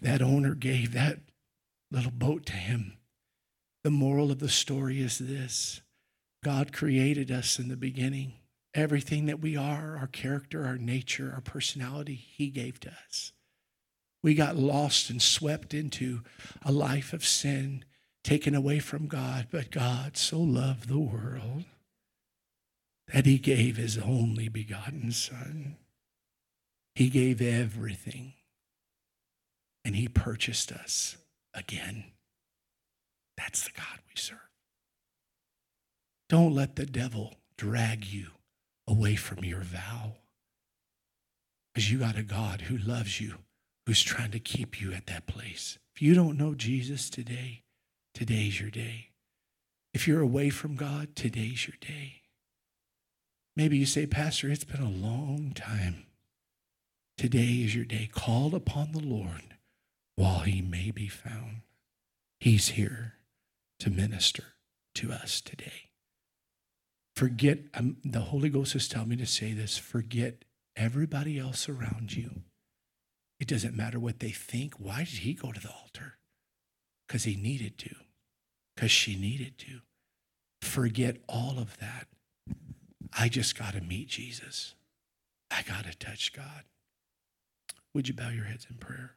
[0.00, 1.20] That owner gave that
[1.90, 2.98] little boat to him.
[3.84, 5.80] The moral of the story is this
[6.44, 8.34] God created us in the beginning.
[8.74, 13.32] Everything that we are, our character, our nature, our personality, He gave to us.
[14.22, 16.22] We got lost and swept into
[16.62, 17.84] a life of sin,
[18.24, 21.64] taken away from God, but God so loved the world
[23.12, 25.76] that he gave his only begotten Son.
[26.94, 28.34] He gave everything,
[29.84, 31.16] and he purchased us
[31.54, 32.04] again.
[33.36, 34.38] That's the God we serve.
[36.28, 38.28] Don't let the devil drag you
[38.86, 40.14] away from your vow.
[41.74, 43.36] Because you got a God who loves you,
[43.86, 45.78] who's trying to keep you at that place.
[45.94, 47.62] If you don't know Jesus today,
[48.14, 49.10] today's your day.
[49.94, 52.22] If you're away from God, today's your day.
[53.54, 56.06] Maybe you say, Pastor, it's been a long time.
[57.18, 58.08] Today is your day.
[58.10, 59.56] Call upon the Lord
[60.16, 61.62] while he may be found.
[62.40, 63.14] He's here
[63.80, 64.54] to minister
[64.94, 65.90] to us today.
[67.14, 70.44] Forget, um, the Holy Ghost has told me to say this forget
[70.74, 72.42] everybody else around you.
[73.38, 74.74] It doesn't matter what they think.
[74.78, 76.14] Why did he go to the altar?
[77.12, 77.94] Because he needed to,
[78.74, 79.80] because she needed to.
[80.62, 82.06] Forget all of that
[83.12, 84.74] I just got to meet Jesus.
[85.50, 86.64] I got to touch God.
[87.94, 89.16] Would you bow your heads in prayer?